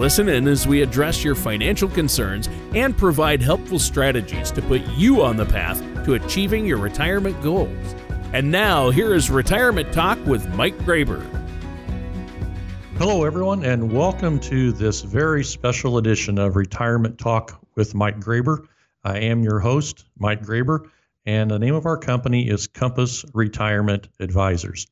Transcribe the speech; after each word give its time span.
Listen 0.00 0.30
in 0.30 0.48
as 0.48 0.66
we 0.66 0.80
address 0.80 1.22
your 1.22 1.34
financial 1.34 1.86
concerns 1.86 2.48
and 2.74 2.96
provide 2.96 3.42
helpful 3.42 3.78
strategies 3.78 4.50
to 4.52 4.62
put 4.62 4.80
you 4.96 5.20
on 5.20 5.36
the 5.36 5.44
path 5.44 5.78
to 6.06 6.14
achieving 6.14 6.64
your 6.64 6.78
retirement 6.78 7.38
goals. 7.42 7.94
And 8.32 8.50
now, 8.50 8.88
here 8.88 9.12
is 9.12 9.28
Retirement 9.28 9.92
Talk 9.92 10.18
with 10.24 10.48
Mike 10.54 10.78
Graber. 10.78 11.20
Hello, 12.96 13.24
everyone, 13.24 13.62
and 13.62 13.92
welcome 13.92 14.40
to 14.40 14.72
this 14.72 15.02
very 15.02 15.44
special 15.44 15.98
edition 15.98 16.38
of 16.38 16.56
Retirement 16.56 17.18
Talk 17.18 17.62
with 17.74 17.94
Mike 17.94 18.20
Graber. 18.20 18.66
I 19.04 19.18
am 19.18 19.42
your 19.42 19.60
host, 19.60 20.06
Mike 20.18 20.40
Graber, 20.40 20.88
and 21.26 21.50
the 21.50 21.58
name 21.58 21.74
of 21.74 21.84
our 21.84 21.98
company 21.98 22.48
is 22.48 22.68
Compass 22.68 23.22
Retirement 23.34 24.08
Advisors. 24.18 24.86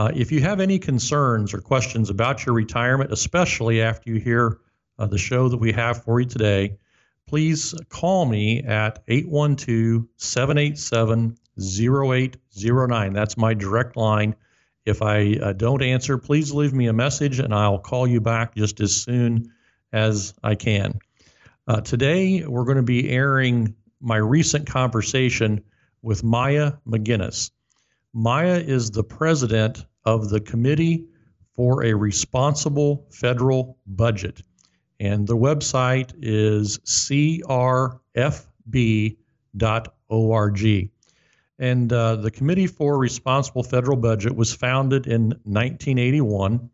Uh, 0.00 0.10
if 0.14 0.32
you 0.32 0.40
have 0.40 0.60
any 0.60 0.78
concerns 0.78 1.52
or 1.52 1.60
questions 1.60 2.08
about 2.08 2.46
your 2.46 2.54
retirement, 2.54 3.12
especially 3.12 3.82
after 3.82 4.08
you 4.08 4.18
hear 4.18 4.56
uh, 4.98 5.06
the 5.06 5.18
show 5.18 5.46
that 5.46 5.58
we 5.58 5.72
have 5.72 6.02
for 6.02 6.18
you 6.18 6.26
today, 6.26 6.78
please 7.26 7.74
call 7.90 8.24
me 8.24 8.62
at 8.62 9.04
812 9.08 10.06
787 10.16 11.36
0809. 11.58 13.12
That's 13.12 13.36
my 13.36 13.52
direct 13.52 13.94
line. 13.94 14.34
If 14.86 15.02
I 15.02 15.34
uh, 15.34 15.52
don't 15.52 15.82
answer, 15.82 16.16
please 16.16 16.50
leave 16.50 16.72
me 16.72 16.86
a 16.86 16.94
message 16.94 17.38
and 17.38 17.52
I'll 17.54 17.78
call 17.78 18.06
you 18.06 18.22
back 18.22 18.54
just 18.54 18.80
as 18.80 18.96
soon 18.96 19.52
as 19.92 20.32
I 20.42 20.54
can. 20.54 20.98
Uh, 21.68 21.82
today, 21.82 22.46
we're 22.46 22.64
going 22.64 22.78
to 22.78 22.82
be 22.82 23.10
airing 23.10 23.74
my 24.00 24.16
recent 24.16 24.66
conversation 24.66 25.62
with 26.00 26.24
Maya 26.24 26.72
MacGuineas. 26.88 27.50
Maya 28.14 28.56
is 28.56 28.90
the 28.90 29.04
president 29.04 29.84
of 30.04 30.28
the 30.30 30.40
Committee 30.40 31.06
for 31.54 31.84
a 31.84 31.94
Responsible 31.94 33.06
Federal 33.10 33.78
Budget. 33.86 34.40
And 34.98 35.26
the 35.26 35.36
website 35.36 36.12
is 36.20 36.78
crfb.org. 36.78 38.00
And 41.58 41.92
uh, 41.92 42.16
the 42.16 42.30
Committee 42.30 42.66
for 42.66 42.98
Responsible 42.98 43.62
Federal 43.62 43.98
Budget 43.98 44.34
was 44.34 44.54
founded 44.54 45.06
in 45.06 45.28
1981. 45.44 46.70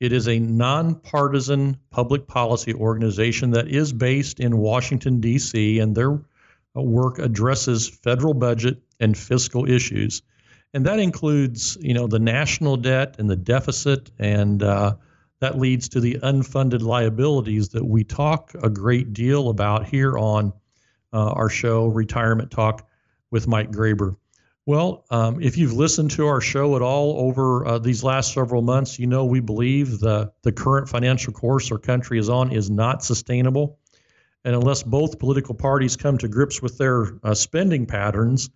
It 0.00 0.12
is 0.12 0.28
a 0.28 0.38
nonpartisan 0.38 1.76
public 1.90 2.26
policy 2.26 2.74
organization 2.74 3.52
that 3.52 3.68
is 3.68 3.92
based 3.92 4.40
in 4.40 4.58
Washington, 4.58 5.20
D.C., 5.20 5.78
and 5.80 5.94
their 5.94 6.20
work 6.74 7.18
addresses 7.18 7.88
federal 7.88 8.34
budget 8.34 8.80
and 9.00 9.16
fiscal 9.16 9.68
issues. 9.68 10.22
And 10.74 10.84
that 10.84 10.98
includes, 10.98 11.78
you 11.80 11.94
know, 11.94 12.06
the 12.06 12.18
national 12.18 12.76
debt 12.76 13.16
and 13.18 13.28
the 13.28 13.36
deficit, 13.36 14.10
and 14.18 14.62
uh, 14.62 14.96
that 15.40 15.58
leads 15.58 15.88
to 15.90 16.00
the 16.00 16.18
unfunded 16.22 16.82
liabilities 16.82 17.70
that 17.70 17.84
we 17.84 18.04
talk 18.04 18.52
a 18.62 18.68
great 18.68 19.12
deal 19.12 19.48
about 19.48 19.86
here 19.86 20.18
on 20.18 20.52
uh, 21.12 21.30
our 21.30 21.48
show, 21.48 21.86
Retirement 21.86 22.50
Talk 22.50 22.86
with 23.30 23.48
Mike 23.48 23.70
Graber. 23.70 24.16
Well, 24.66 25.06
um, 25.10 25.40
if 25.40 25.56
you've 25.56 25.72
listened 25.72 26.10
to 26.12 26.26
our 26.26 26.42
show 26.42 26.76
at 26.76 26.82
all 26.82 27.18
over 27.18 27.66
uh, 27.66 27.78
these 27.78 28.04
last 28.04 28.34
several 28.34 28.60
months, 28.60 28.98
you 28.98 29.06
know 29.06 29.24
we 29.24 29.40
believe 29.40 29.98
the, 29.98 30.30
the 30.42 30.52
current 30.52 30.90
financial 30.90 31.32
course 31.32 31.72
our 31.72 31.78
country 31.78 32.18
is 32.18 32.28
on 32.28 32.52
is 32.52 32.68
not 32.68 33.02
sustainable. 33.02 33.78
And 34.44 34.54
unless 34.54 34.82
both 34.82 35.18
political 35.18 35.54
parties 35.54 35.96
come 35.96 36.18
to 36.18 36.28
grips 36.28 36.60
with 36.60 36.76
their 36.76 37.18
uh, 37.22 37.32
spending 37.32 37.86
patterns, 37.86 38.50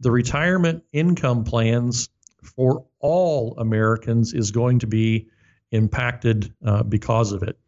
the 0.00 0.10
retirement 0.10 0.82
income 0.92 1.44
plans 1.44 2.08
for 2.42 2.84
all 3.00 3.54
Americans 3.58 4.34
is 4.34 4.50
going 4.50 4.80
to 4.80 4.86
be 4.86 5.28
impacted 5.72 6.52
uh, 6.64 6.82
because 6.82 7.32
of 7.32 7.42
it. 7.42 7.58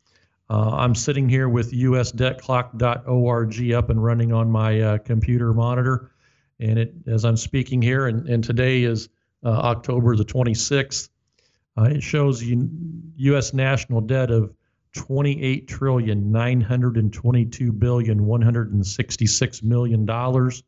Uh, 0.50 0.71
I'm 0.71 0.94
sitting 0.94 1.28
here 1.28 1.49
with 1.49 1.72
usdebtclock.org 1.72 3.72
up 3.72 3.91
and 3.91 4.03
running 4.03 4.33
on 4.33 4.50
my 4.50 4.81
uh, 4.81 4.99
computer 4.99 5.53
monitor. 5.53 6.11
And 6.59 6.78
it, 6.78 6.94
as 7.06 7.25
I'm 7.25 7.37
speaking 7.37 7.83
here, 7.83 8.06
and, 8.06 8.27
and 8.28 8.43
today 8.43 8.83
is 8.83 9.09
uh, 9.44 9.50
October 9.50 10.17
the 10.17 10.25
26th, 10.25 11.11
uh, 11.77 11.84
it 11.84 12.03
shows 12.03 12.43
U- 12.43 12.71
U.S. 13.17 13.53
national 13.53 14.00
debt 14.00 14.31
of 14.31 14.55
28 14.94 15.69
trillion 15.69 16.33
922 16.33 17.72
billion 17.72 18.27
166 18.27 19.62
million 19.62 20.06
dollars. 20.06 20.62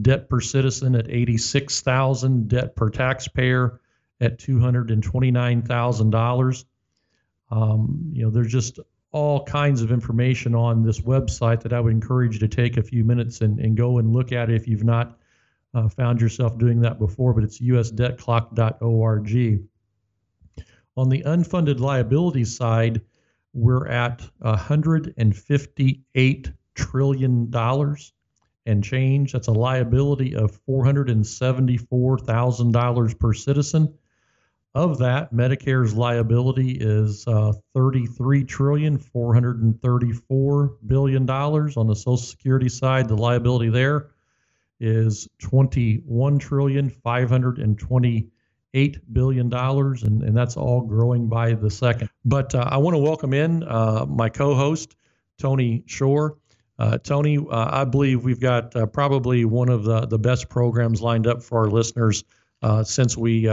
Debt 0.00 0.28
per 0.28 0.40
citizen 0.40 0.94
at 0.94 1.10
86,000. 1.10 2.48
Debt 2.48 2.76
per 2.76 2.90
taxpayer 2.90 3.80
at 4.20 4.38
229,000 4.38 6.10
dollars. 6.10 6.64
Um, 7.50 8.10
you 8.12 8.24
know, 8.24 8.30
there's 8.30 8.50
just 8.50 8.80
all 9.10 9.44
kinds 9.44 9.82
of 9.82 9.92
information 9.92 10.54
on 10.54 10.82
this 10.82 11.00
website 11.00 11.62
that 11.62 11.74
I 11.74 11.80
would 11.80 11.92
encourage 11.92 12.34
you 12.34 12.40
to 12.40 12.48
take 12.48 12.78
a 12.78 12.82
few 12.82 13.04
minutes 13.04 13.42
and, 13.42 13.60
and 13.60 13.76
go 13.76 13.98
and 13.98 14.12
look 14.12 14.32
at 14.32 14.50
if 14.50 14.66
you've 14.66 14.84
not 14.84 15.18
uh, 15.74 15.88
found 15.88 16.20
yourself 16.20 16.58
doing 16.58 16.80
that 16.80 16.98
before, 16.98 17.32
but 17.34 17.44
it's 17.44 17.60
usdebtclock.org. 17.60 19.68
On 20.96 21.08
the 21.08 21.22
unfunded 21.22 21.80
liability 21.80 22.44
side, 22.44 23.00
we're 23.54 23.86
at 23.86 24.28
$158 24.42 26.54
trillion 26.74 27.50
and 28.66 28.84
change. 28.84 29.32
That's 29.32 29.48
a 29.48 29.52
liability 29.52 30.36
of 30.36 30.60
$474,000 30.68 33.18
per 33.18 33.32
citizen. 33.32 33.94
Of 34.74 34.96
that, 34.98 35.34
Medicare's 35.34 35.94
liability 35.94 36.78
is 36.80 37.26
uh, 37.26 37.52
33 37.74 38.44
trillion 38.44 38.96
434 38.96 40.76
billion 40.86 41.26
dollars. 41.26 41.76
On 41.76 41.86
the 41.86 41.94
Social 41.94 42.16
Security 42.16 42.70
side, 42.70 43.06
the 43.06 43.16
liability 43.16 43.68
there 43.68 44.12
is 44.80 45.28
21 45.40 46.38
trillion 46.38 46.88
528 46.88 49.12
billion 49.12 49.48
dollars, 49.50 50.04
and, 50.04 50.22
and 50.22 50.34
that's 50.34 50.56
all 50.56 50.80
growing 50.80 51.28
by 51.28 51.52
the 51.52 51.70
second. 51.70 52.08
But 52.24 52.54
uh, 52.54 52.66
I 52.66 52.78
want 52.78 52.94
to 52.94 52.98
welcome 52.98 53.34
in 53.34 53.64
uh, 53.64 54.06
my 54.08 54.30
co-host 54.30 54.96
Tony 55.38 55.84
Shore. 55.86 56.38
Uh, 56.78 56.98
Tony, 56.98 57.38
uh, 57.38 57.68
I 57.70 57.84
believe 57.84 58.24
we've 58.24 58.40
got 58.40 58.74
uh, 58.74 58.86
probably 58.86 59.44
one 59.44 59.68
of 59.68 59.84
the, 59.84 60.06
the 60.06 60.18
best 60.18 60.48
programs 60.48 61.00
lined 61.00 61.26
up 61.26 61.42
for 61.42 61.58
our 61.58 61.68
listeners 61.68 62.24
uh, 62.62 62.82
since 62.82 63.16
we 63.16 63.48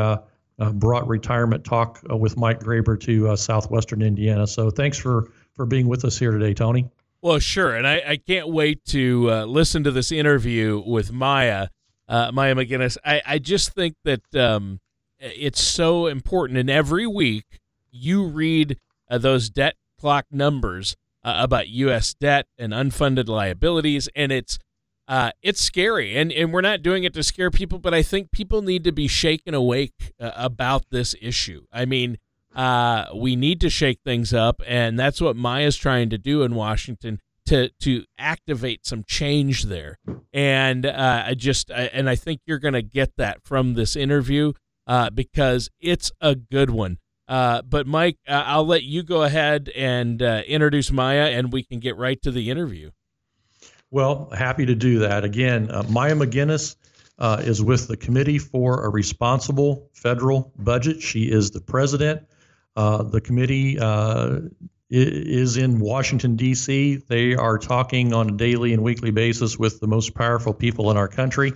uh, 0.60 0.72
brought 0.74 1.08
retirement 1.08 1.64
talk 1.64 2.02
uh, 2.10 2.18
with 2.18 2.38
Mike 2.38 2.60
Graber 2.60 3.00
to 3.02 3.30
uh, 3.30 3.36
southwestern 3.36 4.02
Indiana. 4.02 4.46
So 4.46 4.70
thanks 4.70 4.98
for 4.98 5.32
for 5.54 5.66
being 5.66 5.88
with 5.88 6.06
us 6.06 6.18
here 6.18 6.32
today, 6.32 6.54
Tony. 6.54 6.90
Well, 7.22 7.40
sure, 7.40 7.76
and 7.76 7.86
I, 7.86 8.02
I 8.08 8.18
can't 8.18 8.48
wait 8.48 8.86
to 8.86 9.30
uh, 9.30 9.46
listen 9.46 9.84
to 9.84 9.92
this 9.92 10.12
interview 10.12 10.82
with 10.86 11.12
Maya, 11.12 11.68
uh, 12.08 12.32
Maya 12.32 12.56
MacGuineas. 12.56 12.98
I, 13.04 13.22
I 13.26 13.40
just 13.40 13.74
think 13.74 13.96
that 14.06 14.36
um, 14.36 14.80
it's 15.20 15.62
so 15.62 16.08
important, 16.08 16.60
and 16.60 16.70
every 16.70 17.06
week 17.06 17.60
you 17.92 18.26
read 18.26 18.78
uh, 19.10 19.18
those 19.18 19.50
debt 19.50 19.76
clock 20.00 20.28
numbers 20.32 20.96
about 21.24 21.68
U.S. 21.70 22.14
debt 22.14 22.48
and 22.58 22.74
unfunded 22.74 23.28
liabilities, 23.28 24.10
and 24.16 24.32
it's 24.32 24.58
uh, 25.08 25.32
it's 25.42 25.60
scary, 25.60 26.16
and 26.16 26.32
and 26.32 26.54
we're 26.54 26.62
not 26.62 26.82
doing 26.84 27.04
it 27.04 27.14
to 27.16 27.24
scare 27.24 27.50
people, 27.50 27.80
but 27.80 27.94
I 27.94 28.04
think 28.04 28.32
people 28.32 28.62
need 28.62 28.84
to 28.84 28.92
be 28.92 29.08
shaken 29.08 29.54
awake 29.54 30.14
uh, 30.20 30.32
about 30.36 30.86
this 30.92 31.16
issue. 31.22 31.64
I 31.74 31.86
mean, 31.86 32.18
uh, 32.56 33.06
we 33.16 33.36
need 33.36 33.60
to 33.62 33.70
shake 33.70 34.02
things 34.06 34.34
up, 34.34 34.62
and 34.68 35.00
that's 35.00 35.20
what 35.20 35.36
Maya's 35.36 35.78
trying 35.78 36.10
to 36.12 36.18
do 36.18 36.44
in 36.44 36.56
Washington 36.56 37.20
to 37.48 37.70
to 37.82 38.06
activate 38.20 38.86
some 38.86 39.04
change 39.04 39.64
there. 39.64 39.98
And 40.32 40.86
uh, 40.86 41.24
I 41.26 41.34
just 41.34 41.72
and 41.72 42.08
I 42.08 42.16
think 42.16 42.42
you're 42.46 42.60
going 42.60 42.76
to 42.76 42.84
get 42.84 43.14
that 43.18 43.44
from 43.44 43.74
this 43.74 43.96
interview 43.96 44.54
uh, 44.86 45.10
because 45.10 45.70
it's 45.80 46.12
a 46.22 46.36
good 46.36 46.70
one. 46.70 47.00
Uh, 47.30 47.62
but 47.62 47.86
Mike, 47.86 48.18
uh, 48.28 48.44
I'll 48.48 48.66
let 48.66 48.82
you 48.82 49.04
go 49.04 49.22
ahead 49.22 49.70
and 49.76 50.20
uh, 50.22 50.42
introduce 50.48 50.92
Maya, 50.92 51.26
and 51.26 51.54
we 51.54 51.62
can 51.62 51.80
get 51.80 51.96
right 51.96 52.20
to 52.24 52.32
the 52.32 52.50
interview. 52.50 52.90
Well, 53.92 54.32
happy 54.36 54.66
to 54.66 54.74
do 54.74 55.00
that. 55.00 55.24
Again, 55.24 55.70
uh, 55.70 55.84
Maya 55.88 56.16
MacGuineas 56.16 56.76
uh, 57.20 57.42
is 57.46 57.62
with 57.62 57.88
the 57.88 57.98
Committee 57.98 58.40
for 58.40 58.84
a 58.84 58.90
Responsible 58.90 59.90
Federal 59.94 60.52
Budget. 60.58 61.04
She 61.04 61.30
is 61.30 61.52
the 61.52 61.62
president. 61.62 62.24
Uh, 62.76 63.04
the 63.04 63.22
committee 63.22 63.78
is 64.90 65.58
in 65.58 65.80
Washington, 65.80 66.36
D.C. 66.36 66.96
They 67.08 67.36
are 67.36 67.60
talking 67.60 68.12
on 68.12 68.30
a 68.30 68.38
daily 68.38 68.74
and 68.74 68.82
weekly 68.82 69.12
basis 69.12 69.58
with 69.58 69.80
the 69.80 69.88
most 69.88 70.16
powerful 70.16 70.54
people 70.54 70.90
in 70.90 70.98
our 70.98 71.08
country. 71.08 71.54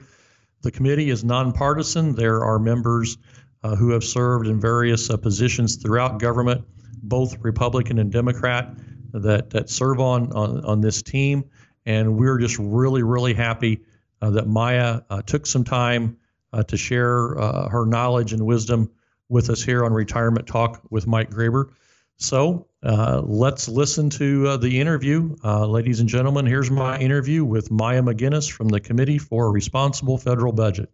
The 0.62 0.72
committee 0.72 1.10
is 1.10 1.24
nonpartisan. 1.24 2.14
There 2.16 2.44
are 2.44 2.60
members 2.60 3.18
uh, 3.64 3.76
who 3.76 3.90
have 3.90 4.04
served 4.04 4.48
in 4.48 4.60
various 4.60 5.10
uh, 5.10 5.18
positions 5.18 5.78
throughout 5.78 6.20
government, 6.20 6.64
both 7.04 7.38
Republican 7.40 8.00
and 8.00 8.12
Democrat, 8.12 8.74
that, 9.14 9.50
that 9.52 9.70
serve 9.70 10.00
on, 10.00 10.32
on, 10.34 10.64
on 10.66 10.82
this 10.82 11.02
team. 11.02 11.44
And 11.86 12.18
we're 12.18 12.38
just 12.40 12.58
really, 12.60 13.04
really 13.04 13.34
happy 13.34 13.82
uh, 14.22 14.32
that 14.32 14.48
Maya 14.48 15.02
uh, 15.10 15.22
took 15.22 15.46
some 15.46 15.64
time 15.64 16.18
uh, 16.52 16.64
to 16.64 16.78
share 16.78 17.38
uh, 17.40 17.70
her 17.70 17.86
knowledge 17.86 18.34
and 18.34 18.46
wisdom 18.46 18.90
with 19.30 19.50
us 19.50 19.62
here 19.62 19.84
on 19.86 19.94
Retirement 19.94 20.48
Talk 20.48 20.82
with 20.90 21.08
Mike 21.08 21.30
Graber. 21.30 21.72
So 22.18 22.68
let's 22.84 23.68
listen 23.68 24.10
to 24.12 24.58
the 24.58 24.80
interview. 24.80 25.36
Ladies 25.44 26.00
and 26.00 26.08
gentlemen, 26.08 26.46
here's 26.46 26.70
my 26.70 26.98
interview 27.00 27.44
with 27.44 27.72
Maya 27.72 28.02
MacGuineas 28.02 28.50
from 28.50 28.70
the 28.70 28.80
Committee 28.80 29.18
for 29.18 29.48
a 29.48 29.50
Responsible 29.50 30.18
Federal 30.18 30.54
Budget. 30.54 30.90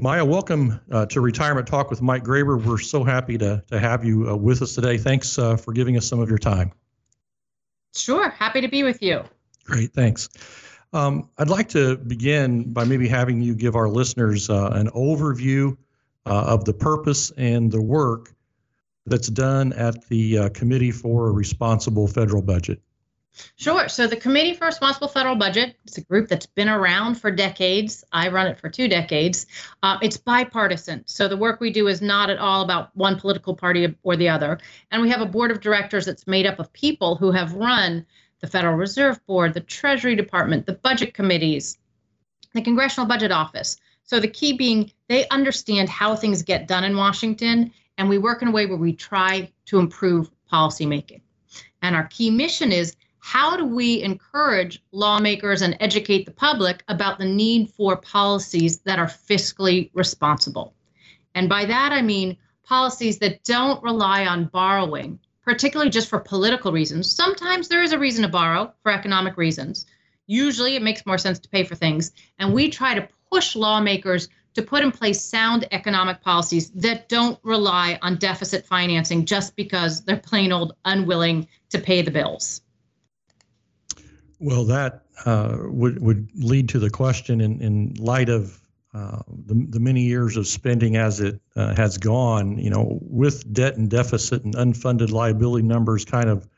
Maya, 0.00 0.24
welcome 0.24 0.80
uh, 0.92 1.06
to 1.06 1.20
Retirement 1.20 1.66
Talk 1.66 1.90
with 1.90 2.00
Mike 2.00 2.22
Graber. 2.22 2.64
We're 2.64 2.78
so 2.78 3.02
happy 3.02 3.36
to, 3.38 3.64
to 3.66 3.80
have 3.80 4.04
you 4.04 4.30
uh, 4.30 4.36
with 4.36 4.62
us 4.62 4.76
today. 4.76 4.96
Thanks 4.96 5.36
uh, 5.40 5.56
for 5.56 5.72
giving 5.72 5.96
us 5.96 6.06
some 6.06 6.20
of 6.20 6.28
your 6.28 6.38
time. 6.38 6.70
Sure, 7.96 8.28
happy 8.30 8.60
to 8.60 8.68
be 8.68 8.84
with 8.84 9.02
you. 9.02 9.24
Great, 9.64 9.92
thanks. 9.92 10.28
Um, 10.92 11.28
I'd 11.36 11.48
like 11.48 11.68
to 11.70 11.96
begin 11.96 12.72
by 12.72 12.84
maybe 12.84 13.08
having 13.08 13.42
you 13.42 13.56
give 13.56 13.74
our 13.74 13.88
listeners 13.88 14.48
an 14.50 14.88
overview 14.90 15.76
of 16.24 16.64
the 16.64 16.74
purpose 16.74 17.32
and 17.32 17.72
the 17.72 17.82
work 17.82 18.32
that's 19.04 19.28
done 19.28 19.72
at 19.72 20.06
the 20.08 20.38
uh, 20.38 20.48
Committee 20.50 20.92
for 20.92 21.26
a 21.26 21.32
Responsible 21.32 22.06
Federal 22.06 22.42
Budget? 22.42 22.80
Sure. 23.56 23.88
So 23.88 24.06
the 24.06 24.16
Committee 24.16 24.54
for 24.54 24.66
Responsible 24.66 25.08
Federal 25.08 25.36
Budget 25.36 25.76
is 25.84 25.96
a 25.96 26.00
group 26.02 26.28
that's 26.28 26.46
been 26.46 26.68
around 26.68 27.16
for 27.16 27.30
decades. 27.30 28.04
I 28.12 28.28
run 28.28 28.46
it 28.46 28.58
for 28.58 28.68
two 28.68 28.88
decades. 28.88 29.46
Uh, 29.82 29.98
it's 30.02 30.16
bipartisan. 30.16 31.04
So 31.06 31.28
the 31.28 31.36
work 31.36 31.60
we 31.60 31.70
do 31.70 31.88
is 31.88 32.02
not 32.02 32.30
at 32.30 32.38
all 32.38 32.62
about 32.62 32.94
one 32.96 33.18
political 33.18 33.54
party 33.54 33.94
or 34.02 34.16
the 34.16 34.28
other. 34.28 34.58
And 34.90 35.02
we 35.02 35.10
have 35.10 35.20
a 35.20 35.26
board 35.26 35.50
of 35.50 35.60
directors 35.60 36.06
that's 36.06 36.26
made 36.26 36.46
up 36.46 36.58
of 36.58 36.72
people 36.72 37.16
who 37.16 37.30
have 37.30 37.54
run 37.54 38.04
the 38.40 38.46
Federal 38.46 38.74
Reserve 38.74 39.24
Board, 39.26 39.54
the 39.54 39.60
Treasury 39.60 40.14
Department, 40.14 40.66
the 40.66 40.74
budget 40.74 41.14
committees, 41.14 41.78
the 42.54 42.62
Congressional 42.62 43.08
Budget 43.08 43.32
Office. 43.32 43.76
So 44.04 44.20
the 44.20 44.28
key 44.28 44.54
being 44.54 44.90
they 45.08 45.28
understand 45.28 45.88
how 45.88 46.16
things 46.16 46.42
get 46.42 46.68
done 46.68 46.84
in 46.84 46.96
Washington 46.96 47.72
and 47.98 48.08
we 48.08 48.18
work 48.18 48.42
in 48.42 48.48
a 48.48 48.52
way 48.52 48.66
where 48.66 48.78
we 48.78 48.92
try 48.92 49.50
to 49.66 49.78
improve 49.78 50.30
policymaking. 50.50 51.20
And 51.82 51.94
our 51.94 52.06
key 52.06 52.30
mission 52.30 52.72
is 52.72 52.96
how 53.20 53.56
do 53.56 53.64
we 53.64 54.02
encourage 54.02 54.82
lawmakers 54.92 55.62
and 55.62 55.76
educate 55.80 56.24
the 56.24 56.32
public 56.32 56.82
about 56.88 57.18
the 57.18 57.24
need 57.24 57.70
for 57.70 57.96
policies 57.96 58.78
that 58.80 58.98
are 58.98 59.06
fiscally 59.06 59.90
responsible? 59.94 60.74
And 61.34 61.48
by 61.48 61.64
that, 61.66 61.92
I 61.92 62.02
mean 62.02 62.36
policies 62.64 63.18
that 63.18 63.44
don't 63.44 63.82
rely 63.82 64.26
on 64.26 64.46
borrowing, 64.46 65.18
particularly 65.42 65.90
just 65.90 66.08
for 66.08 66.20
political 66.20 66.72
reasons. 66.72 67.10
Sometimes 67.10 67.68
there 67.68 67.82
is 67.82 67.92
a 67.92 67.98
reason 67.98 68.22
to 68.22 68.28
borrow 68.28 68.72
for 68.82 68.92
economic 68.92 69.36
reasons. 69.36 69.86
Usually 70.26 70.76
it 70.76 70.82
makes 70.82 71.06
more 71.06 71.18
sense 71.18 71.38
to 71.38 71.48
pay 71.48 71.64
for 71.64 71.74
things. 71.74 72.12
And 72.38 72.52
we 72.52 72.68
try 72.70 72.94
to 72.94 73.08
push 73.30 73.56
lawmakers 73.56 74.28
to 74.54 74.62
put 74.62 74.82
in 74.82 74.90
place 74.90 75.20
sound 75.20 75.66
economic 75.70 76.20
policies 76.20 76.70
that 76.70 77.08
don't 77.08 77.38
rely 77.42 77.98
on 78.02 78.16
deficit 78.16 78.66
financing 78.66 79.24
just 79.24 79.54
because 79.56 80.02
they're 80.02 80.16
plain 80.16 80.52
old 80.52 80.74
unwilling 80.84 81.46
to 81.70 81.78
pay 81.78 82.02
the 82.02 82.10
bills. 82.10 82.60
Well, 84.40 84.64
that 84.64 85.02
uh, 85.24 85.58
would 85.62 86.00
would 86.00 86.28
lead 86.34 86.68
to 86.70 86.78
the 86.78 86.90
question 86.90 87.40
in, 87.40 87.60
in 87.60 87.94
light 87.98 88.28
of 88.28 88.60
uh, 88.94 89.22
the, 89.46 89.66
the 89.68 89.80
many 89.80 90.02
years 90.02 90.36
of 90.36 90.46
spending 90.46 90.96
as 90.96 91.20
it 91.20 91.40
uh, 91.56 91.74
has 91.74 91.98
gone, 91.98 92.56
you 92.58 92.70
know, 92.70 92.98
with 93.02 93.52
debt 93.52 93.76
and 93.76 93.90
deficit 93.90 94.44
and 94.44 94.54
unfunded 94.54 95.10
liability 95.10 95.66
numbers 95.66 96.04
kind 96.04 96.28
of 96.28 96.48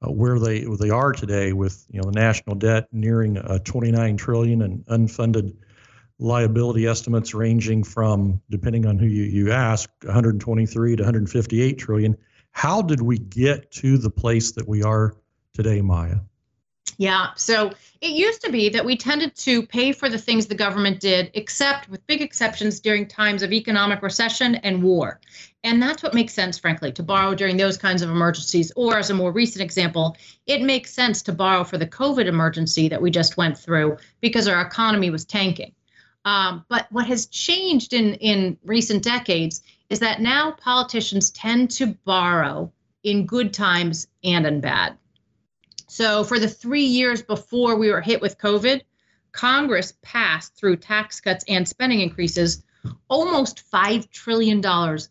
uh, 0.00 0.12
where 0.12 0.38
they 0.38 0.62
where 0.62 0.76
they 0.76 0.90
are 0.90 1.12
today, 1.12 1.52
with 1.52 1.84
you 1.90 2.00
know 2.00 2.08
the 2.08 2.18
national 2.18 2.54
debt 2.54 2.86
nearing 2.92 3.34
29 3.34 4.16
trillion 4.16 4.62
and 4.62 4.84
unfunded 4.86 5.56
liability 6.20 6.86
estimates 6.86 7.34
ranging 7.34 7.82
from, 7.82 8.40
depending 8.48 8.86
on 8.86 8.98
who 8.98 9.06
you, 9.06 9.24
you 9.24 9.50
ask, 9.50 9.90
123 10.04 10.96
to 10.96 11.02
158 11.02 11.78
trillion. 11.78 12.16
How 12.52 12.80
did 12.80 13.02
we 13.02 13.18
get 13.18 13.72
to 13.72 13.98
the 13.98 14.10
place 14.10 14.52
that 14.52 14.68
we 14.68 14.84
are 14.84 15.16
today, 15.52 15.80
Maya? 15.80 16.18
Yeah, 16.96 17.30
so 17.34 17.72
it 18.00 18.10
used 18.10 18.42
to 18.42 18.52
be 18.52 18.68
that 18.68 18.84
we 18.84 18.96
tended 18.96 19.34
to 19.36 19.66
pay 19.66 19.90
for 19.92 20.08
the 20.08 20.18
things 20.18 20.46
the 20.46 20.54
government 20.54 21.00
did, 21.00 21.30
except 21.34 21.88
with 21.88 22.06
big 22.06 22.20
exceptions 22.22 22.78
during 22.78 23.08
times 23.08 23.42
of 23.42 23.52
economic 23.52 24.00
recession 24.02 24.56
and 24.56 24.82
war. 24.82 25.20
And 25.64 25.82
that's 25.82 26.02
what 26.02 26.14
makes 26.14 26.34
sense, 26.34 26.58
frankly, 26.58 26.92
to 26.92 27.02
borrow 27.02 27.34
during 27.34 27.56
those 27.56 27.76
kinds 27.78 28.02
of 28.02 28.10
emergencies. 28.10 28.70
Or, 28.76 28.98
as 28.98 29.10
a 29.10 29.14
more 29.14 29.32
recent 29.32 29.62
example, 29.62 30.16
it 30.46 30.62
makes 30.62 30.92
sense 30.92 31.22
to 31.22 31.32
borrow 31.32 31.64
for 31.64 31.78
the 31.78 31.86
COVID 31.86 32.26
emergency 32.26 32.88
that 32.88 33.02
we 33.02 33.10
just 33.10 33.36
went 33.36 33.58
through 33.58 33.96
because 34.20 34.46
our 34.46 34.60
economy 34.60 35.10
was 35.10 35.24
tanking. 35.24 35.72
Um, 36.24 36.64
but 36.68 36.86
what 36.90 37.06
has 37.06 37.26
changed 37.26 37.92
in, 37.92 38.14
in 38.14 38.56
recent 38.64 39.02
decades 39.02 39.62
is 39.90 39.98
that 40.00 40.20
now 40.20 40.52
politicians 40.52 41.30
tend 41.30 41.70
to 41.72 41.88
borrow 42.04 42.72
in 43.02 43.26
good 43.26 43.52
times 43.52 44.06
and 44.22 44.46
in 44.46 44.60
bad. 44.60 44.96
So, 45.94 46.24
for 46.24 46.40
the 46.40 46.48
three 46.48 46.82
years 46.82 47.22
before 47.22 47.76
we 47.76 47.88
were 47.88 48.00
hit 48.00 48.20
with 48.20 48.36
COVID, 48.38 48.80
Congress 49.30 49.94
passed 50.02 50.56
through 50.56 50.78
tax 50.78 51.20
cuts 51.20 51.44
and 51.46 51.68
spending 51.68 52.00
increases 52.00 52.64
almost 53.06 53.62
$5 53.70 54.10
trillion 54.10 54.60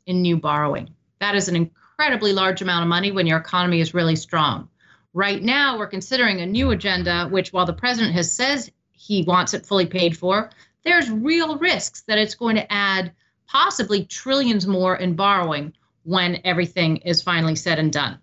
in 0.07 0.21
new 0.21 0.35
borrowing. 0.35 0.93
That 1.21 1.35
is 1.35 1.47
an 1.47 1.55
incredibly 1.55 2.33
large 2.33 2.61
amount 2.61 2.83
of 2.83 2.89
money 2.89 3.13
when 3.13 3.25
your 3.25 3.37
economy 3.37 3.79
is 3.79 3.93
really 3.93 4.17
strong. 4.17 4.67
Right 5.13 5.41
now, 5.41 5.77
we're 5.77 5.87
considering 5.87 6.41
a 6.41 6.45
new 6.45 6.71
agenda, 6.71 7.29
which, 7.29 7.53
while 7.53 7.65
the 7.65 7.71
president 7.71 8.13
has 8.15 8.29
says 8.29 8.69
he 8.91 9.23
wants 9.23 9.53
it 9.53 9.65
fully 9.65 9.85
paid 9.85 10.17
for, 10.17 10.49
there's 10.83 11.09
real 11.09 11.57
risks 11.59 12.01
that 12.09 12.17
it's 12.17 12.35
going 12.35 12.57
to 12.57 12.73
add 12.73 13.13
possibly 13.47 14.03
trillions 14.03 14.67
more 14.67 14.97
in 14.97 15.15
borrowing 15.15 15.71
when 16.03 16.41
everything 16.43 16.97
is 16.97 17.21
finally 17.21 17.55
said 17.55 17.79
and 17.79 17.93
done. 17.93 18.19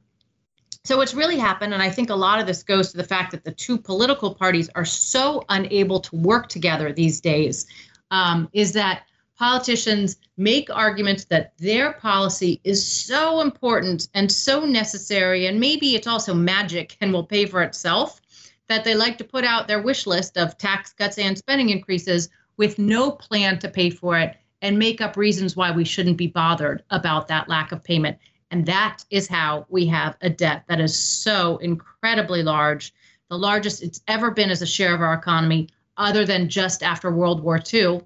So, 0.84 0.96
what's 0.96 1.12
really 1.12 1.38
happened, 1.38 1.74
and 1.74 1.82
I 1.82 1.90
think 1.90 2.08
a 2.08 2.14
lot 2.14 2.40
of 2.40 2.46
this 2.46 2.62
goes 2.62 2.90
to 2.90 2.96
the 2.96 3.04
fact 3.04 3.32
that 3.32 3.44
the 3.44 3.52
two 3.52 3.76
political 3.76 4.34
parties 4.34 4.70
are 4.74 4.84
so 4.84 5.44
unable 5.50 6.00
to 6.00 6.16
work 6.16 6.48
together 6.48 6.90
these 6.92 7.20
days, 7.20 7.66
um, 8.10 8.48
is 8.54 8.72
that 8.72 9.02
politicians 9.38 10.16
make 10.38 10.74
arguments 10.74 11.24
that 11.24 11.52
their 11.58 11.92
policy 11.92 12.60
is 12.64 12.86
so 12.86 13.40
important 13.40 14.08
and 14.14 14.32
so 14.32 14.64
necessary, 14.64 15.46
and 15.46 15.60
maybe 15.60 15.94
it's 15.94 16.06
also 16.06 16.32
magic 16.32 16.96
and 17.02 17.12
will 17.12 17.24
pay 17.24 17.44
for 17.44 17.62
itself, 17.62 18.22
that 18.68 18.82
they 18.82 18.94
like 18.94 19.18
to 19.18 19.24
put 19.24 19.44
out 19.44 19.68
their 19.68 19.82
wish 19.82 20.06
list 20.06 20.38
of 20.38 20.56
tax 20.56 20.94
cuts 20.94 21.18
and 21.18 21.36
spending 21.36 21.68
increases 21.68 22.30
with 22.56 22.78
no 22.78 23.10
plan 23.10 23.58
to 23.58 23.68
pay 23.68 23.90
for 23.90 24.18
it 24.18 24.36
and 24.62 24.78
make 24.78 25.00
up 25.00 25.16
reasons 25.16 25.56
why 25.56 25.70
we 25.70 25.84
shouldn't 25.84 26.16
be 26.16 26.26
bothered 26.26 26.82
about 26.90 27.28
that 27.28 27.48
lack 27.48 27.72
of 27.72 27.84
payment. 27.84 28.16
And 28.50 28.66
that 28.66 29.04
is 29.10 29.28
how 29.28 29.66
we 29.68 29.86
have 29.86 30.16
a 30.20 30.30
debt 30.30 30.64
that 30.68 30.80
is 30.80 30.98
so 30.98 31.58
incredibly 31.58 32.42
large, 32.42 32.92
the 33.28 33.38
largest 33.38 33.82
it's 33.82 34.02
ever 34.08 34.30
been 34.30 34.50
as 34.50 34.62
a 34.62 34.66
share 34.66 34.94
of 34.94 35.00
our 35.00 35.14
economy, 35.14 35.68
other 35.96 36.24
than 36.24 36.48
just 36.48 36.82
after 36.82 37.10
World 37.10 37.42
War 37.42 37.60
II. 37.72 38.00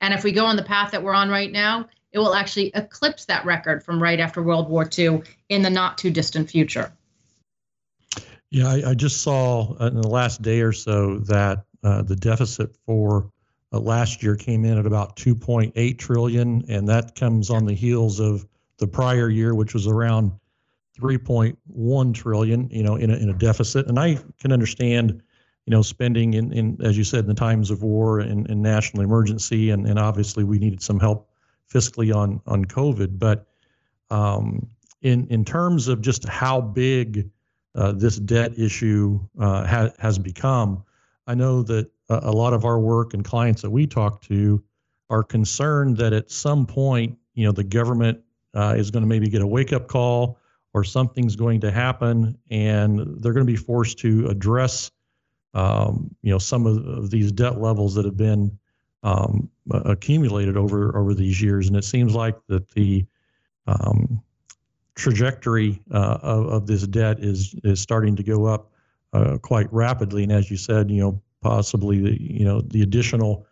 And 0.00 0.12
if 0.12 0.24
we 0.24 0.32
go 0.32 0.46
on 0.46 0.56
the 0.56 0.62
path 0.62 0.90
that 0.90 1.02
we're 1.02 1.14
on 1.14 1.28
right 1.28 1.52
now, 1.52 1.88
it 2.12 2.18
will 2.18 2.34
actually 2.34 2.72
eclipse 2.74 3.26
that 3.26 3.44
record 3.44 3.84
from 3.84 4.02
right 4.02 4.18
after 4.18 4.42
World 4.42 4.68
War 4.68 4.88
II 4.98 5.22
in 5.48 5.62
the 5.62 5.70
not 5.70 5.98
too 5.98 6.10
distant 6.10 6.50
future. 6.50 6.92
Yeah, 8.50 8.68
I, 8.68 8.90
I 8.90 8.94
just 8.94 9.22
saw 9.22 9.74
in 9.86 10.00
the 10.00 10.08
last 10.08 10.42
day 10.42 10.60
or 10.60 10.72
so 10.72 11.18
that 11.20 11.64
uh, 11.84 12.02
the 12.02 12.16
deficit 12.16 12.74
for 12.86 13.30
uh, 13.72 13.80
last 13.80 14.22
year 14.22 14.36
came 14.36 14.64
in 14.64 14.78
at 14.78 14.86
about 14.86 15.16
2.8 15.16 15.98
trillion, 15.98 16.64
and 16.68 16.88
that 16.88 17.14
comes 17.14 17.50
on 17.50 17.66
the 17.66 17.74
heels 17.74 18.18
of 18.20 18.46
the 18.78 18.86
prior 18.86 19.28
year, 19.28 19.54
which 19.54 19.74
was 19.74 19.86
around 19.86 20.32
3.1 20.98 22.14
trillion. 22.14 22.68
You 22.70 22.82
know, 22.82 22.96
in 22.96 23.10
a, 23.10 23.16
in 23.16 23.30
a 23.30 23.34
deficit, 23.34 23.86
and 23.86 23.98
I 23.98 24.18
can 24.40 24.52
understand, 24.52 25.22
you 25.66 25.70
know, 25.70 25.82
spending 25.82 26.34
in, 26.34 26.52
in 26.52 26.78
as 26.82 26.96
you 26.96 27.04
said, 27.04 27.20
in 27.20 27.26
the 27.26 27.34
times 27.34 27.70
of 27.70 27.82
war 27.82 28.20
and, 28.20 28.48
and 28.48 28.62
national 28.62 29.02
emergency, 29.02 29.70
and, 29.70 29.86
and 29.86 29.98
obviously 29.98 30.44
we 30.44 30.58
needed 30.58 30.82
some 30.82 31.00
help 31.00 31.30
fiscally 31.72 32.14
on 32.14 32.40
on 32.46 32.64
COVID, 32.64 33.18
but 33.18 33.46
um, 34.10 34.68
in 35.02 35.26
in 35.28 35.44
terms 35.44 35.88
of 35.88 36.00
just 36.00 36.28
how 36.28 36.60
big 36.60 37.30
uh, 37.74 37.92
this 37.92 38.16
debt 38.16 38.58
issue 38.58 39.20
uh, 39.38 39.66
ha- 39.66 39.92
has 39.98 40.18
become, 40.18 40.82
I 41.26 41.34
know 41.34 41.62
that 41.64 41.90
a 42.08 42.30
lot 42.30 42.52
of 42.52 42.64
our 42.64 42.78
work 42.78 43.14
and 43.14 43.24
clients 43.24 43.62
that 43.62 43.70
we 43.70 43.86
talk 43.86 44.22
to 44.22 44.62
are 45.10 45.22
concerned 45.22 45.96
that 45.96 46.12
at 46.12 46.30
some 46.30 46.66
point, 46.66 47.18
you 47.34 47.44
know, 47.44 47.52
the 47.52 47.64
government 47.64 48.20
uh, 48.56 48.74
is 48.76 48.90
going 48.90 49.02
to 49.02 49.08
maybe 49.08 49.28
get 49.28 49.42
a 49.42 49.46
wake 49.46 49.72
up 49.72 49.86
call 49.86 50.38
or 50.74 50.82
something's 50.84 51.36
going 51.36 51.60
to 51.60 51.70
happen, 51.70 52.36
and 52.50 53.20
they're 53.20 53.32
going 53.32 53.46
to 53.46 53.50
be 53.50 53.56
forced 53.56 53.98
to 53.98 54.26
address, 54.26 54.90
um, 55.54 56.14
you 56.22 56.30
know, 56.30 56.38
some 56.38 56.66
of, 56.66 56.86
of, 56.86 57.10
these 57.10 57.32
debt 57.32 57.58
levels 57.58 57.94
that 57.94 58.04
have 58.04 58.16
been 58.16 58.58
um, 59.02 59.48
accumulated 59.70 60.56
over 60.56 60.96
over 60.98 61.14
these 61.14 61.40
years. 61.40 61.68
And 61.68 61.76
it 61.76 61.84
seems 61.84 62.14
like 62.14 62.36
that 62.48 62.68
the 62.72 63.06
um, 63.66 64.22
trajectory 64.96 65.80
uh, 65.92 66.18
of, 66.20 66.46
of 66.46 66.66
this 66.66 66.86
debt 66.86 67.20
is 67.20 67.54
is 67.64 67.80
starting 67.80 68.16
to 68.16 68.22
go 68.22 68.44
up 68.44 68.70
uh, 69.12 69.38
quite 69.38 69.72
rapidly. 69.72 70.24
And 70.24 70.32
as 70.32 70.50
you 70.50 70.56
said, 70.58 70.90
you 70.90 71.00
know, 71.00 71.22
possibly 71.40 72.00
the 72.00 72.20
you 72.20 72.44
know 72.44 72.60
the 72.60 72.82
additional 72.82 73.46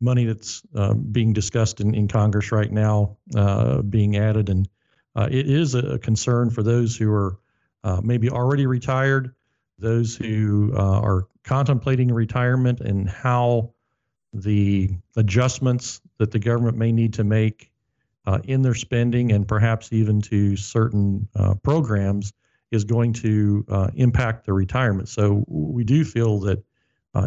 money 0.00 0.24
that's 0.24 0.62
uh, 0.74 0.94
being 0.94 1.32
discussed 1.32 1.80
in, 1.80 1.94
in 1.94 2.08
Congress 2.08 2.52
right 2.52 2.72
now 2.72 3.16
uh, 3.36 3.82
being 3.82 4.16
added, 4.16 4.48
and 4.48 4.68
uh, 5.14 5.28
it 5.30 5.48
is 5.48 5.74
a 5.74 5.98
concern 5.98 6.50
for 6.50 6.62
those 6.62 6.96
who 6.96 7.12
are 7.12 7.38
uh, 7.84 8.00
maybe 8.02 8.30
already 8.30 8.66
retired, 8.66 9.34
those 9.78 10.16
who 10.16 10.72
uh, 10.76 11.00
are 11.00 11.26
contemplating 11.44 12.12
retirement, 12.12 12.80
and 12.80 13.08
how 13.08 13.72
the 14.32 14.90
adjustments 15.16 16.00
that 16.18 16.30
the 16.30 16.38
government 16.38 16.76
may 16.76 16.92
need 16.92 17.12
to 17.12 17.24
make 17.24 17.70
uh, 18.26 18.38
in 18.44 18.62
their 18.62 18.74
spending 18.74 19.32
and 19.32 19.48
perhaps 19.48 19.92
even 19.92 20.20
to 20.20 20.56
certain 20.56 21.26
programs 21.62 22.32
is 22.70 22.84
going 22.84 23.12
to 23.12 23.64
impact 23.96 24.44
their 24.44 24.54
retirement. 24.54 25.08
So 25.08 25.44
we 25.48 25.82
do 25.82 26.04
feel 26.04 26.38
that 26.40 26.58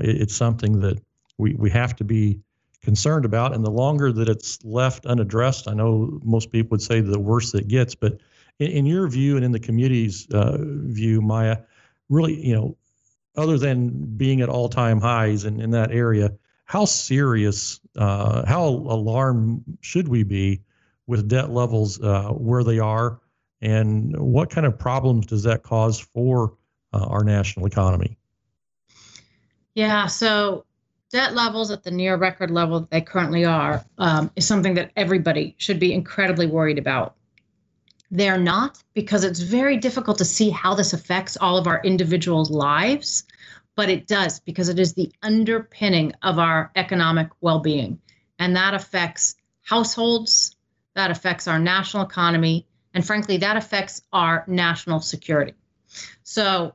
it, 0.02 0.22
it's 0.22 0.36
something 0.36 0.80
that 0.80 1.02
we, 1.38 1.56
we 1.56 1.70
have 1.72 1.96
to 1.98 2.06
be 2.06 2.40
concerned 2.84 3.26
about. 3.26 3.54
And 3.56 3.66
the 3.66 3.72
longer 3.72 4.12
that 4.12 4.30
it's 4.30 4.64
left 4.64 5.06
unaddressed, 5.06 5.68
I 5.68 5.74
know 5.74 6.20
most 6.24 6.52
people 6.52 6.72
would 6.72 6.82
say 6.82 7.02
the 7.02 7.20
worse 7.20 7.54
it 7.54 7.68
gets. 7.68 7.96
But 7.96 8.20
in, 8.60 8.72
in 8.72 8.86
your 8.86 9.08
view 9.08 9.36
and 9.36 9.46
in 9.46 9.52
the 9.52 9.60
community's 9.60 10.30
uh, 10.32 10.58
view, 10.60 11.22
Maya, 11.22 11.58
really, 12.10 12.46
you 12.46 12.54
know, 12.54 12.78
other 13.36 13.58
than 13.58 13.90
being 14.16 14.42
at 14.42 14.50
all 14.50 14.70
time 14.70 15.02
highs 15.02 15.46
in, 15.46 15.60
in 15.60 15.72
that 15.72 15.92
area, 15.92 16.32
how 16.66 16.86
serious, 16.86 17.80
uh, 17.98 18.46
how 18.46 18.66
alarmed 18.66 19.64
should 19.82 20.08
we 20.08 20.24
be 20.24 20.62
with 21.08 21.28
debt 21.28 21.50
levels 21.50 22.02
uh, 22.02 22.30
where 22.30 22.64
they 22.64 22.80
are? 22.80 23.20
And 23.62 24.16
what 24.20 24.50
kind 24.50 24.68
of 24.68 24.78
problems 24.78 25.26
does 25.26 25.44
that 25.44 25.64
cause 25.64 26.00
for 26.00 26.54
uh, 26.92 27.06
our 27.06 27.24
national 27.24 27.66
economy? 27.66 28.18
Yeah, 29.74 30.06
so 30.06 30.66
debt 31.14 31.36
levels 31.36 31.70
at 31.70 31.84
the 31.84 31.92
near 31.92 32.18
record 32.18 32.50
level 32.50 32.80
that 32.80 32.90
they 32.90 33.00
currently 33.00 33.46
are 33.46 33.86
um, 34.00 34.32
is 34.36 34.48
something 34.48 34.74
that 34.74 34.92
everybody 34.96 35.54
should 35.60 35.80
be 35.80 35.94
incredibly 35.94 36.48
worried 36.48 36.80
about. 36.80 37.16
They're 38.10 38.40
not 38.40 38.82
because 38.96 39.24
it's 39.24 39.40
very 39.40 39.78
difficult 39.78 40.18
to 40.18 40.26
see 40.26 40.50
how 40.50 40.74
this 40.74 40.92
affects 40.92 41.38
all 41.38 41.58
of 41.58 41.68
our 41.68 41.80
individuals' 41.84 42.50
lives, 42.50 43.26
but 43.76 43.90
it 43.90 44.08
does 44.08 44.40
because 44.40 44.70
it 44.70 44.80
is 44.80 44.96
the 44.96 45.12
underpinning 45.22 46.14
of 46.24 46.40
our 46.40 46.72
economic 46.76 47.30
well 47.42 47.60
being. 47.60 48.00
And 48.40 48.56
that 48.56 48.74
affects 48.74 49.36
households, 49.62 50.56
that 50.96 51.12
affects 51.12 51.48
our 51.48 51.60
national 51.60 52.04
economy, 52.04 52.66
and 52.96 53.06
frankly, 53.06 53.38
that 53.38 53.56
affects 53.56 54.02
our 54.12 54.44
national 54.48 55.00
security. 55.02 55.54
So, 56.24 56.74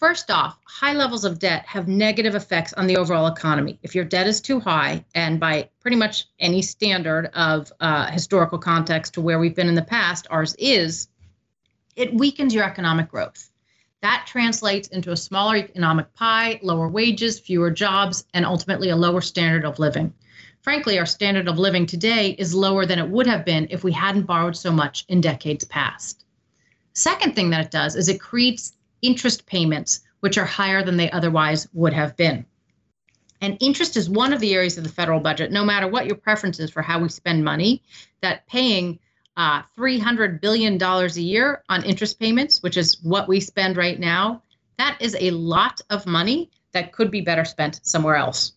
First 0.00 0.30
off, 0.30 0.58
high 0.64 0.94
levels 0.94 1.26
of 1.26 1.38
debt 1.38 1.66
have 1.66 1.86
negative 1.86 2.34
effects 2.34 2.72
on 2.72 2.86
the 2.86 2.96
overall 2.96 3.26
economy. 3.26 3.78
If 3.82 3.94
your 3.94 4.06
debt 4.06 4.26
is 4.26 4.40
too 4.40 4.58
high, 4.58 5.04
and 5.14 5.38
by 5.38 5.68
pretty 5.80 5.98
much 5.98 6.24
any 6.38 6.62
standard 6.62 7.26
of 7.34 7.70
uh, 7.80 8.10
historical 8.10 8.56
context 8.56 9.12
to 9.12 9.20
where 9.20 9.38
we've 9.38 9.54
been 9.54 9.68
in 9.68 9.74
the 9.74 9.82
past, 9.82 10.26
ours 10.30 10.56
is, 10.58 11.08
it 11.96 12.14
weakens 12.14 12.54
your 12.54 12.64
economic 12.64 13.10
growth. 13.10 13.50
That 14.00 14.24
translates 14.26 14.88
into 14.88 15.12
a 15.12 15.16
smaller 15.18 15.56
economic 15.56 16.14
pie, 16.14 16.60
lower 16.62 16.88
wages, 16.88 17.38
fewer 17.38 17.70
jobs, 17.70 18.24
and 18.32 18.46
ultimately 18.46 18.88
a 18.88 18.96
lower 18.96 19.20
standard 19.20 19.66
of 19.66 19.78
living. 19.78 20.14
Frankly, 20.62 20.98
our 20.98 21.04
standard 21.04 21.46
of 21.46 21.58
living 21.58 21.84
today 21.84 22.30
is 22.38 22.54
lower 22.54 22.86
than 22.86 22.98
it 22.98 23.10
would 23.10 23.26
have 23.26 23.44
been 23.44 23.66
if 23.68 23.84
we 23.84 23.92
hadn't 23.92 24.22
borrowed 24.22 24.56
so 24.56 24.72
much 24.72 25.04
in 25.10 25.20
decades 25.20 25.64
past. 25.64 26.24
Second 26.94 27.36
thing 27.36 27.50
that 27.50 27.66
it 27.66 27.70
does 27.70 27.96
is 27.96 28.08
it 28.08 28.18
creates 28.18 28.72
interest 29.02 29.46
payments, 29.46 30.00
which 30.20 30.38
are 30.38 30.44
higher 30.44 30.82
than 30.84 30.96
they 30.96 31.10
otherwise 31.10 31.68
would 31.72 31.92
have 31.92 32.16
been. 32.16 32.44
And 33.40 33.56
interest 33.60 33.96
is 33.96 34.10
one 34.10 34.32
of 34.32 34.40
the 34.40 34.54
areas 34.54 34.76
of 34.76 34.84
the 34.84 34.90
federal 34.90 35.20
budget, 35.20 35.50
no 35.50 35.64
matter 35.64 35.88
what 35.88 36.06
your 36.06 36.16
preference 36.16 36.60
is 36.60 36.70
for 36.70 36.82
how 36.82 37.00
we 37.00 37.08
spend 37.08 37.44
money, 37.44 37.82
that 38.20 38.46
paying 38.46 38.98
uh, 39.36 39.62
$300 39.78 40.40
billion 40.40 40.80
a 40.82 41.06
year 41.08 41.64
on 41.68 41.82
interest 41.84 42.20
payments, 42.20 42.62
which 42.62 42.76
is 42.76 42.98
what 43.02 43.28
we 43.28 43.40
spend 43.40 43.76
right 43.76 43.98
now, 43.98 44.42
that 44.76 44.98
is 45.00 45.16
a 45.18 45.30
lot 45.30 45.80
of 45.90 46.06
money 46.06 46.50
that 46.72 46.92
could 46.92 47.10
be 47.10 47.20
better 47.20 47.44
spent 47.44 47.80
somewhere 47.82 48.16
else. 48.16 48.52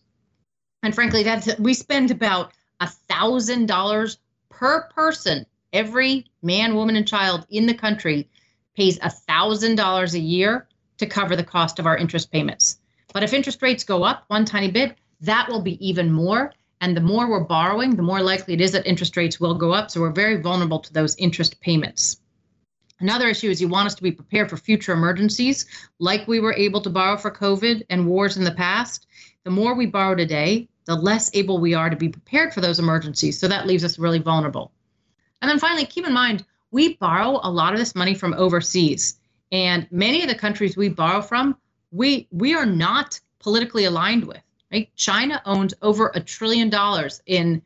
And 0.82 0.94
frankly, 0.94 1.22
that's 1.22 1.58
we 1.58 1.72
spend 1.72 2.10
about 2.10 2.52
a 2.80 2.86
thousand 2.86 3.66
dollars 3.66 4.18
per 4.50 4.82
person, 4.94 5.46
every 5.72 6.26
man, 6.42 6.74
woman, 6.74 6.96
and 6.96 7.08
child 7.08 7.46
in 7.48 7.66
the 7.66 7.74
country 7.74 8.28
pays 8.76 8.98
$1,000 8.98 10.14
a 10.14 10.18
year 10.18 10.66
to 10.98 11.06
cover 11.06 11.36
the 11.36 11.44
cost 11.44 11.78
of 11.78 11.86
our 11.86 11.96
interest 11.96 12.30
payments. 12.30 12.78
But 13.12 13.22
if 13.22 13.32
interest 13.32 13.62
rates 13.62 13.84
go 13.84 14.02
up 14.02 14.24
one 14.28 14.44
tiny 14.44 14.70
bit, 14.70 14.96
that 15.20 15.48
will 15.48 15.62
be 15.62 15.84
even 15.86 16.10
more. 16.12 16.52
And 16.80 16.96
the 16.96 17.00
more 17.00 17.30
we're 17.30 17.44
borrowing, 17.44 17.96
the 17.96 18.02
more 18.02 18.20
likely 18.20 18.54
it 18.54 18.60
is 18.60 18.72
that 18.72 18.86
interest 18.86 19.16
rates 19.16 19.40
will 19.40 19.54
go 19.54 19.72
up. 19.72 19.90
So 19.90 20.00
we're 20.00 20.10
very 20.10 20.40
vulnerable 20.40 20.80
to 20.80 20.92
those 20.92 21.16
interest 21.16 21.60
payments. 21.60 22.20
Another 23.00 23.28
issue 23.28 23.50
is 23.50 23.60
you 23.60 23.68
want 23.68 23.86
us 23.86 23.94
to 23.96 24.02
be 24.02 24.12
prepared 24.12 24.50
for 24.50 24.56
future 24.56 24.92
emergencies, 24.92 25.66
like 25.98 26.28
we 26.28 26.40
were 26.40 26.54
able 26.54 26.80
to 26.80 26.90
borrow 26.90 27.16
for 27.16 27.30
COVID 27.30 27.82
and 27.90 28.06
wars 28.06 28.36
in 28.36 28.44
the 28.44 28.52
past. 28.52 29.06
The 29.44 29.50
more 29.50 29.74
we 29.74 29.86
borrow 29.86 30.14
today, 30.14 30.68
the 30.86 30.94
less 30.94 31.30
able 31.34 31.58
we 31.58 31.74
are 31.74 31.90
to 31.90 31.96
be 31.96 32.08
prepared 32.08 32.52
for 32.52 32.60
those 32.60 32.78
emergencies. 32.78 33.38
So 33.38 33.48
that 33.48 33.66
leaves 33.66 33.84
us 33.84 33.98
really 33.98 34.20
vulnerable. 34.20 34.72
And 35.42 35.50
then 35.50 35.58
finally, 35.58 35.86
keep 35.86 36.06
in 36.06 36.12
mind 36.12 36.44
we 36.74 36.96
borrow 36.96 37.38
a 37.44 37.48
lot 37.48 37.72
of 37.72 37.78
this 37.78 37.94
money 37.94 38.14
from 38.14 38.34
overseas. 38.34 39.20
And 39.52 39.86
many 39.92 40.22
of 40.22 40.28
the 40.28 40.34
countries 40.34 40.76
we 40.76 40.88
borrow 40.88 41.22
from, 41.22 41.56
we 41.92 42.26
we 42.32 42.52
are 42.56 42.66
not 42.66 43.20
politically 43.38 43.84
aligned 43.84 44.24
with. 44.24 44.42
Right? 44.72 44.90
China 44.96 45.40
owns 45.46 45.72
over 45.82 46.10
a 46.14 46.20
trillion 46.20 46.68
dollars 46.68 47.22
in 47.26 47.62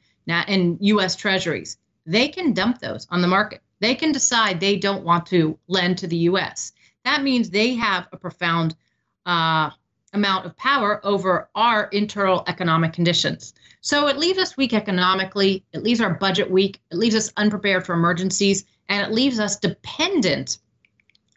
in 0.47 0.77
U.S. 0.81 1.17
Treasuries. 1.17 1.79
They 2.05 2.29
can 2.29 2.53
dump 2.53 2.81
those 2.81 3.07
on 3.11 3.23
the 3.23 3.29
market. 3.29 3.63
They 3.81 3.95
can 3.95 4.13
decide 4.13 4.61
they 4.61 4.77
don't 4.77 5.05
want 5.05 5.25
to 5.27 5.59
lend 5.69 5.97
to 5.99 6.07
the 6.07 6.29
U.S. 6.33 6.73
That 7.07 7.23
means 7.23 7.49
they 7.49 7.77
have 7.77 8.09
a 8.13 8.19
profound 8.19 8.77
uh, 9.25 9.71
amount 10.13 10.45
of 10.45 10.55
power 10.59 11.01
over 11.03 11.49
our 11.55 11.85
internal 11.93 12.45
economic 12.47 12.93
conditions. 12.93 13.55
So 13.81 14.09
it 14.09 14.19
leaves 14.19 14.39
us 14.39 14.59
weak 14.59 14.75
economically. 14.75 15.65
It 15.73 15.83
leaves 15.83 16.03
our 16.03 16.13
budget 16.13 16.51
weak. 16.51 16.83
It 16.91 16.99
leaves 16.99 17.15
us 17.15 17.33
unprepared 17.39 17.87
for 17.87 17.95
emergencies 17.95 18.67
and 18.89 19.07
it 19.07 19.13
leaves 19.13 19.41
us 19.41 19.57
dependent 19.57 20.59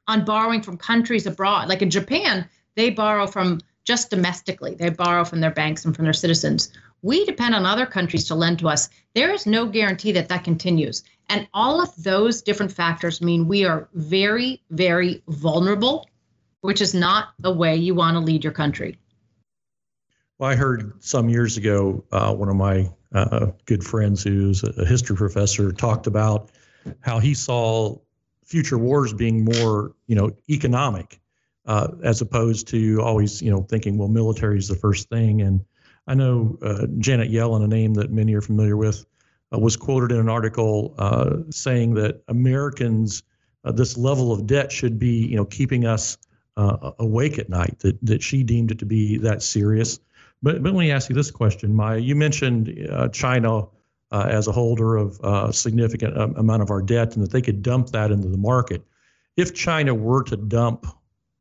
on 0.08 0.25
borrowing 0.25 0.62
from 0.62 0.77
countries 0.77 1.27
abroad. 1.27 1.70
Like 1.70 1.81
in 1.81 1.89
Japan, 1.89 2.48
they 2.75 2.89
borrow 2.89 3.27
from 3.27 3.60
just 3.84 4.10
domestically, 4.10 4.75
they 4.75 4.89
borrow 4.89 5.24
from 5.24 5.41
their 5.41 5.51
banks 5.51 5.86
and 5.86 5.96
from 5.96 6.05
their 6.05 6.13
citizens. 6.13 6.72
We 7.01 7.25
depend 7.25 7.55
on 7.55 7.65
other 7.65 7.86
countries 7.86 8.25
to 8.25 8.36
lend 8.36 8.60
to 8.60 8.70
us. 8.70 8.89
There 9.15 9.31
is 9.31 9.46
no 9.46 9.65
guarantee 9.65 10.12
that 10.12 10.29
that 10.29 10.43
continues. 10.43 11.03
And 11.29 11.48
all 11.53 11.81
of 11.81 11.89
those 12.03 12.41
different 12.41 12.72
factors 12.72 13.22
mean 13.22 13.48
we 13.48 13.65
are 13.65 13.89
very, 13.93 14.62
very 14.70 15.24
vulnerable, 15.27 16.08
which 16.62 16.81
is 16.81 16.93
not 16.93 17.29
the 17.39 17.51
way 17.51 17.75
you 17.75 17.96
want 17.96 18.15
to 18.15 18.20
lead 18.20 18.43
your 18.43 18.53
country. 18.53 19.00
Well, 20.38 20.50
I 20.50 20.55
heard 20.55 20.93
some 21.03 21.29
years 21.29 21.58
ago, 21.58 22.03
uh, 22.12 22.34
one 22.34 22.50
of 22.50 22.55
my 22.55 22.89
uh, 23.13 23.48
good 23.65 23.84
friends 23.84 24.24
who's 24.24 24.63
a 24.63 24.86
history 24.86 25.15
professor 25.15 25.72
talked 25.72 26.08
about 26.08 26.51
how 27.01 27.19
he 27.19 27.33
saw 27.33 27.97
future 28.45 28.77
wars 28.77 29.13
being 29.13 29.45
more, 29.45 29.93
you 30.07 30.15
know, 30.15 30.31
economic, 30.50 31.19
uh, 31.65 31.88
as 32.03 32.21
opposed 32.21 32.67
to 32.67 33.01
always, 33.01 33.41
you 33.41 33.50
know, 33.50 33.61
thinking, 33.61 33.97
well, 33.97 34.09
military 34.09 34.57
is 34.57 34.67
the 34.67 34.75
first 34.75 35.09
thing. 35.09 35.41
And 35.41 35.63
I 36.07 36.15
know 36.15 36.57
uh, 36.61 36.88
Janet 37.00 37.31
Yellen, 37.31 37.63
a 37.63 37.67
name 37.67 37.93
that 37.95 38.11
many 38.11 38.33
are 38.33 38.41
familiar 38.41 38.75
with, 38.75 39.05
uh, 39.53 39.59
was 39.59 39.77
quoted 39.77 40.11
in 40.11 40.19
an 40.19 40.29
article 40.29 40.93
uh, 40.97 41.38
saying 41.50 41.93
that 41.95 42.21
Americans, 42.27 43.23
uh, 43.63 43.71
this 43.71 43.97
level 43.97 44.31
of 44.31 44.47
debt 44.47 44.71
should 44.71 45.00
be, 45.00 45.27
you 45.27 45.38
know, 45.38 45.45
keeping 45.45 45.85
us 45.85 46.17
uh, 46.57 46.91
awake 47.00 47.39
at 47.39 47.50
night. 47.50 47.79
That 47.79 47.97
that 48.05 48.21
she 48.21 48.43
deemed 48.43 48.71
it 48.71 48.79
to 48.79 48.85
be 48.85 49.17
that 49.19 49.41
serious. 49.41 50.00
But 50.41 50.61
but 50.61 50.73
let 50.73 50.79
me 50.79 50.91
ask 50.91 51.09
you 51.09 51.15
this 51.15 51.31
question, 51.31 51.73
Maya. 51.73 52.00
You 52.00 52.15
mentioned 52.15 52.89
China 53.13 53.67
uh, 54.12 54.27
as 54.30 54.48
a 54.48 54.51
holder 54.51 54.98
of 54.98 55.20
a 55.24 55.27
uh, 55.27 55.51
significant 55.51 56.18
um, 56.18 56.36
amount 56.36 56.62
of 56.62 56.70
our 56.70 56.82
debt 56.82 57.15
and 57.15 57.24
that 57.24 57.32
they 57.32 57.41
could 57.41 57.62
dump 57.62 57.88
that 57.89 58.12
into 58.12 58.27
the 58.27 58.38
market. 58.38 58.84
If 59.38 59.53
China 59.53 59.96
were 59.96 60.24
to 60.24 60.36
dump 60.36 60.86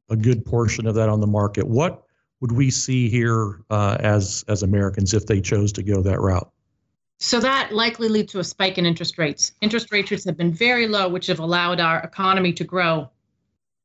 a 0.09 0.17
good 0.17 0.45
portion 0.45 0.87
of 0.87 0.95
that 0.95 1.09
on 1.09 1.21
the 1.21 1.27
market, 1.27 1.67
what 1.67 2.05
would 2.41 2.53
we 2.53 2.71
see 2.71 3.09
here 3.09 3.63
uh, 3.71 3.97
as 4.01 4.45
as 4.49 4.63
Americans 4.63 5.15
if 5.15 5.27
they 5.27 5.41
chose 5.41 5.73
to 5.73 5.83
go 5.83 6.03
that 6.03 6.21
route? 6.21 6.51
So 7.19 7.39
that 7.41 7.73
likely 7.73 8.09
lead 8.09 8.29
to 8.31 8.39
a 8.39 8.45
spike 8.45 8.79
in 8.79 8.87
interest 8.87 9.19
rates. 9.19 9.53
Interest 9.61 9.93
rates 9.93 10.25
have 10.25 10.39
been 10.39 10.55
very 10.55 10.89
low, 10.89 11.09
which 11.09 11.27
have 11.27 11.39
allowed 11.39 11.79
our 11.79 12.01
economy 12.01 12.53
to 12.55 12.65
grow 12.65 13.11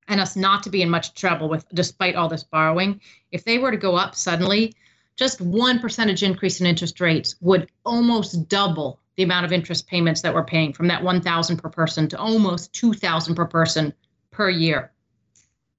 and 0.07 0.21
us 0.21 0.35
not 0.35 0.63
to 0.63 0.69
be 0.69 0.81
in 0.81 0.89
much 0.89 1.13
trouble 1.15 1.49
with 1.49 1.67
despite 1.73 2.15
all 2.15 2.29
this 2.29 2.43
borrowing. 2.43 3.01
If 3.31 3.43
they 3.43 3.57
were 3.57 3.71
to 3.71 3.77
go 3.77 3.95
up 3.95 4.15
suddenly, 4.15 4.73
just 5.15 5.41
one 5.41 5.79
percentage 5.79 6.23
increase 6.23 6.59
in 6.59 6.67
interest 6.67 6.99
rates 6.99 7.35
would 7.41 7.69
almost 7.85 8.47
double 8.49 8.99
the 9.15 9.23
amount 9.23 9.45
of 9.45 9.53
interest 9.53 9.87
payments 9.87 10.21
that 10.21 10.33
we're 10.33 10.43
paying 10.43 10.73
from 10.73 10.87
that 10.87 11.03
1000 11.03 11.57
per 11.57 11.69
person 11.69 12.07
to 12.09 12.17
almost 12.17 12.73
2000 12.73 13.35
per 13.35 13.45
person 13.45 13.93
per 14.31 14.49
year. 14.49 14.91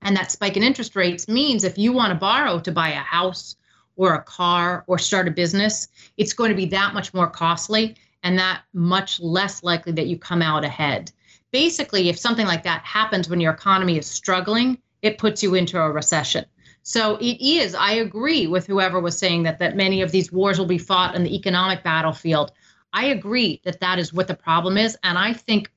And 0.02 0.16
that 0.16 0.30
spike 0.30 0.56
in 0.56 0.62
interest 0.62 0.96
rates 0.96 1.28
means 1.28 1.64
if 1.64 1.76
you 1.76 1.92
want 1.92 2.12
to 2.12 2.18
borrow 2.18 2.60
to 2.60 2.72
buy 2.72 2.90
a 2.90 2.96
house 2.96 3.56
or 3.96 4.14
a 4.14 4.22
car 4.22 4.84
or 4.86 4.98
start 4.98 5.28
a 5.28 5.30
business, 5.30 5.88
it's 6.16 6.32
going 6.32 6.50
to 6.50 6.56
be 6.56 6.66
that 6.66 6.94
much 6.94 7.12
more 7.12 7.28
costly 7.28 7.96
and 8.22 8.38
that 8.38 8.62
much 8.72 9.20
less 9.20 9.62
likely 9.62 9.92
that 9.92 10.06
you 10.06 10.18
come 10.18 10.42
out 10.42 10.64
ahead. 10.64 11.12
Basically, 11.52 12.08
if 12.08 12.18
something 12.18 12.46
like 12.46 12.62
that 12.64 12.82
happens 12.82 13.28
when 13.28 13.40
your 13.40 13.52
economy 13.52 13.98
is 13.98 14.06
struggling, 14.06 14.78
it 15.02 15.18
puts 15.18 15.42
you 15.42 15.54
into 15.54 15.80
a 15.80 15.90
recession. 15.90 16.44
So 16.88 17.16
it 17.16 17.44
is, 17.44 17.74
I 17.74 17.94
agree 17.94 18.46
with 18.46 18.68
whoever 18.68 19.00
was 19.00 19.18
saying 19.18 19.42
that 19.42 19.58
that 19.58 19.74
many 19.74 20.02
of 20.02 20.12
these 20.12 20.30
wars 20.30 20.56
will 20.56 20.66
be 20.66 20.78
fought 20.78 21.16
on 21.16 21.24
the 21.24 21.34
economic 21.34 21.82
battlefield. 21.82 22.52
I 22.92 23.06
agree 23.06 23.60
that 23.64 23.80
that 23.80 23.98
is 23.98 24.12
what 24.12 24.28
the 24.28 24.36
problem 24.36 24.78
is 24.78 24.96
and 25.02 25.18
I 25.18 25.32
think 25.32 25.72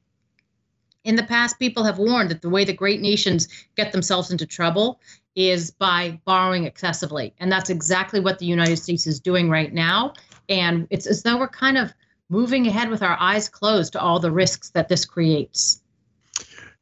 in 1.04 1.16
the 1.16 1.24
past 1.24 1.58
people 1.58 1.84
have 1.84 1.98
warned 1.98 2.30
that 2.30 2.44
the 2.44 2.50
way 2.50 2.64
the 2.64 2.74
great 2.74 3.02
nations 3.02 3.48
get 3.76 3.92
themselves 3.92 4.30
into 4.30 4.46
trouble 4.46 5.02
is 5.36 5.72
by 5.72 6.22
borrowing 6.26 6.66
excessively. 6.66 7.34
And 7.40 7.52
that's 7.52 7.72
exactly 7.72 8.20
what 8.20 8.38
the 8.38 8.46
United 8.46 8.78
States 8.78 9.08
is 9.08 9.20
doing 9.20 9.50
right 9.50 9.74
now 9.74 10.14
and 10.48 10.86
it's 10.92 11.08
as 11.08 11.24
though 11.24 11.40
we're 11.40 11.48
kind 11.48 11.80
of 11.80 11.92
moving 12.30 12.68
ahead 12.68 12.92
with 12.92 13.02
our 13.02 13.18
eyes 13.20 13.50
closed 13.50 13.94
to 13.94 14.00
all 14.00 14.20
the 14.20 14.32
risks 14.32 14.70
that 14.70 14.90
this 14.90 15.06
creates. 15.06 15.82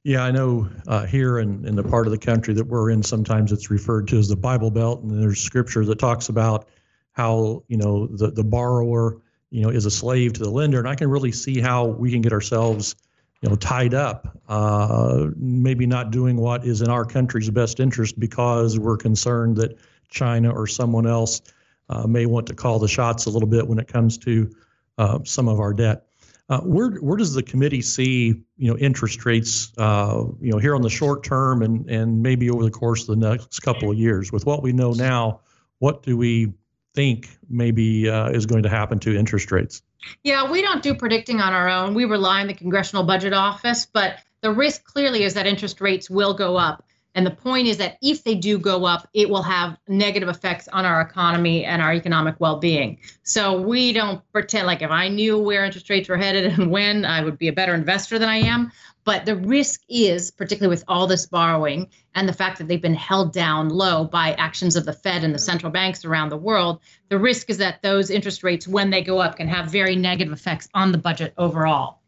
Yeah, 0.07 0.23
I 0.23 0.31
know 0.31 0.69
uh, 0.87 1.05
here 1.05 1.39
in, 1.39 1.65
in 1.65 1.75
the 1.75 1.83
part 1.83 2.07
of 2.07 2.11
the 2.11 2.17
country 2.17 2.53
that 2.53 2.65
we're 2.65 2.91
in, 2.91 3.03
sometimes 3.03 3.51
it's 3.51 3.69
referred 3.69 4.07
to 4.07 4.17
as 4.17 4.29
the 4.29 4.37
Bible 4.37 4.71
Belt, 4.71 5.03
and 5.03 5.21
there's 5.21 5.41
scripture 5.41 5.83
that 5.83 5.99
talks 5.99 6.29
about 6.29 6.69
how 7.11 7.65
you 7.67 7.75
know 7.75 8.07
the 8.07 8.31
the 8.31 8.43
borrower 8.45 9.17
you 9.49 9.63
know 9.63 9.69
is 9.69 9.85
a 9.85 9.91
slave 9.91 10.31
to 10.31 10.39
the 10.39 10.49
lender, 10.49 10.79
and 10.79 10.87
I 10.87 10.95
can 10.95 11.09
really 11.09 11.33
see 11.33 11.59
how 11.59 11.87
we 11.87 12.09
can 12.09 12.21
get 12.21 12.31
ourselves 12.31 12.95
you 13.41 13.49
know 13.49 13.57
tied 13.57 13.93
up, 13.93 14.39
uh, 14.47 15.27
maybe 15.35 15.85
not 15.85 16.11
doing 16.11 16.37
what 16.37 16.63
is 16.63 16.81
in 16.81 16.87
our 16.87 17.03
country's 17.03 17.49
best 17.49 17.81
interest 17.81 18.17
because 18.17 18.79
we're 18.79 18.95
concerned 18.95 19.57
that 19.57 19.77
China 20.07 20.51
or 20.51 20.67
someone 20.67 21.05
else 21.05 21.41
uh, 21.89 22.07
may 22.07 22.25
want 22.25 22.47
to 22.47 22.53
call 22.55 22.79
the 22.79 22.87
shots 22.87 23.25
a 23.25 23.29
little 23.29 23.49
bit 23.49 23.67
when 23.67 23.77
it 23.77 23.89
comes 23.89 24.17
to 24.19 24.55
uh, 24.97 25.19
some 25.25 25.49
of 25.49 25.59
our 25.59 25.73
debt. 25.73 26.06
Uh, 26.50 26.62
where 26.62 26.92
where 27.01 27.18
does 27.18 27.34
the 27.34 27.44
committee 27.44 27.82
see 27.82 28.42
you 28.58 28.72
know 28.72 28.77
interest 28.77 29.25
rates 29.25 29.74
uh, 29.77 30.24
you 30.39 30.50
know 30.50 30.58
here 30.58 30.75
on 30.75 30.82
the 30.82 30.89
short 30.89 31.24
term 31.24 31.62
and 31.62 31.89
and 31.89 32.22
maybe 32.22 32.50
over 32.50 32.63
the 32.63 32.72
course 32.72 33.01
of 33.01 33.20
the 33.20 33.30
next 33.30 33.60
couple 33.60 33.92
of 33.92 33.98
years? 33.98 34.32
With 34.32 34.46
what 34.46 34.63
we 34.63 34.72
know 34.72 34.94
now 34.94 35.42
what 35.80 36.04
do 36.04 36.16
we 36.16 36.54
think 36.96 37.30
maybe 37.50 38.10
uh, 38.10 38.30
is 38.30 38.46
going 38.46 38.63
to 38.63 38.70
happen 38.70 38.98
to 39.00 39.18
interest 39.18 39.51
rates? 39.51 39.82
Yeah 40.24 40.50
we 40.50 40.62
don't 40.62 40.82
do 40.82 40.96
predicting 40.96 41.42
on 41.42 41.51
our 41.51 41.68
own. 41.68 41.94
We 41.94 42.06
rely 42.06 42.39
on 42.42 42.48
the 42.48 42.54
congressional 42.54 43.04
budget 43.04 43.34
office 43.34 43.86
but 43.86 44.20
the 44.39 44.51
risk 44.51 44.86
clearly 44.86 45.24
is 45.24 45.34
that 45.34 45.48
interest 45.48 45.82
rates 45.82 46.10
will 46.10 46.34
go 46.34 46.56
up 46.56 46.87
and 47.17 47.25
the 47.25 47.31
point 47.31 47.67
is 47.67 47.77
that 47.77 47.97
if 48.03 48.24
they 48.24 48.36
do 48.36 48.59
go 48.59 48.86
up, 48.86 49.09
it 49.15 49.27
will 49.27 49.41
have 49.41 49.75
negative 49.88 50.29
effects 50.29 50.67
on 50.67 50.86
our 50.86 51.01
economy 51.01 51.65
and 51.65 51.81
our 51.81 51.91
economic 51.91 52.36
well 52.38 52.57
being. 52.59 53.00
So 53.24 53.59
we 53.59 53.91
don't 53.91 54.21
pretend 54.31 54.67
like 54.67 54.83
if 54.83 54.91
I 54.91 55.07
knew 55.07 55.39
where 55.39 55.65
interest 55.65 55.89
rates 55.89 56.07
were 56.09 56.15
headed 56.15 56.45
and 56.59 56.69
when, 56.69 57.05
I 57.05 57.24
would 57.24 57.39
be 57.39 57.47
a 57.47 57.53
better 57.53 57.74
investor 57.74 58.19
than 58.19 58.29
I 58.29 58.38
am. 58.38 58.71
But 59.03 59.25
the 59.25 59.36
risk 59.36 59.81
is, 59.89 60.29
particularly 60.29 60.69
with 60.69 60.83
all 60.88 61.07
this 61.07 61.25
borrowing 61.25 61.89
and 62.13 62.29
the 62.29 62.33
fact 62.33 62.59
that 62.59 62.67
they've 62.67 62.79
been 62.79 62.93
held 62.93 63.33
down 63.33 63.69
low 63.69 64.03
by 64.03 64.33
actions 64.33 64.75
of 64.75 64.86
the 64.86 64.93
Fed 64.93 65.24
and 65.24 65.33
the 65.33 65.39
central 65.39 65.71
banks 65.71 66.05
around 66.05 66.29
the 66.29 66.38
world, 66.38 66.81
the 67.09 67.17
risk 67.17 67.50
is 67.50 67.57
that 67.57 67.81
those 67.81 68.12
interest 68.12 68.43
rates, 68.43 68.67
when 68.67 68.91
they 68.91 69.01
go 69.01 69.17
up, 69.17 69.38
can 69.38 69.47
have 69.47 69.71
very 69.71 69.95
negative 69.95 70.33
effects 70.33 70.70
on 70.75 70.92
the 70.92 71.00
budget 71.00 71.33
overall. 71.39 72.00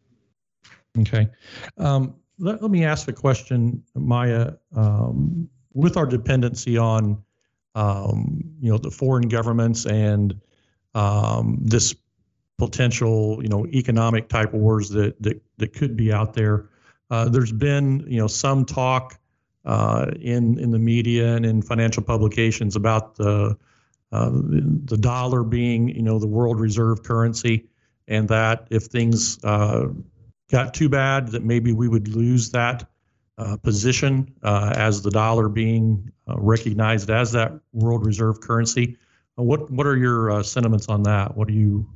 Okay. 1.00 1.28
Um, 1.78 2.14
let, 2.40 2.62
let 2.62 2.70
me 2.70 2.84
ask 2.84 3.06
the 3.06 3.12
question, 3.12 3.82
Maya. 3.94 4.54
Um, 4.74 5.48
with 5.72 5.96
our 5.96 6.06
dependency 6.06 6.76
on, 6.76 7.22
um, 7.74 8.40
you 8.60 8.70
know, 8.70 8.78
the 8.78 8.90
foreign 8.90 9.28
governments 9.28 9.86
and 9.86 10.40
um, 10.94 11.58
this 11.62 11.94
potential, 12.58 13.38
you 13.42 13.48
know, 13.48 13.66
economic 13.66 14.28
type 14.28 14.52
wars 14.52 14.88
that 14.90 15.22
that, 15.22 15.40
that 15.58 15.72
could 15.72 15.96
be 15.96 16.12
out 16.12 16.34
there, 16.34 16.68
uh, 17.10 17.28
there's 17.28 17.52
been, 17.52 18.04
you 18.08 18.18
know, 18.18 18.26
some 18.26 18.64
talk 18.64 19.18
uh, 19.64 20.06
in 20.20 20.58
in 20.58 20.70
the 20.70 20.78
media 20.78 21.36
and 21.36 21.46
in 21.46 21.62
financial 21.62 22.02
publications 22.02 22.74
about 22.74 23.14
the 23.16 23.56
uh, 24.12 24.30
the 24.32 24.98
dollar 24.98 25.44
being, 25.44 25.88
you 25.88 26.02
know, 26.02 26.18
the 26.18 26.26
world 26.26 26.58
reserve 26.58 27.02
currency, 27.04 27.68
and 28.08 28.28
that 28.28 28.66
if 28.70 28.84
things 28.84 29.38
uh, 29.44 29.86
got 30.50 30.74
too 30.74 30.88
bad 30.88 31.28
that 31.28 31.44
maybe 31.44 31.72
we 31.72 31.88
would 31.88 32.08
lose 32.08 32.50
that 32.50 32.88
uh, 33.40 33.56
position 33.56 34.30
uh, 34.42 34.74
as 34.76 35.00
the 35.00 35.10
dollar 35.10 35.48
being 35.48 36.12
uh, 36.28 36.38
recognized 36.38 37.08
as 37.08 37.32
that 37.32 37.52
world 37.72 38.04
reserve 38.04 38.40
currency. 38.40 38.98
Uh, 39.38 39.42
what 39.42 39.70
what 39.70 39.86
are 39.86 39.96
your 39.96 40.30
uh, 40.30 40.42
sentiments 40.42 40.88
on 40.88 41.02
that? 41.04 41.34
What 41.36 41.48
do 41.48 41.54
you 41.54 41.86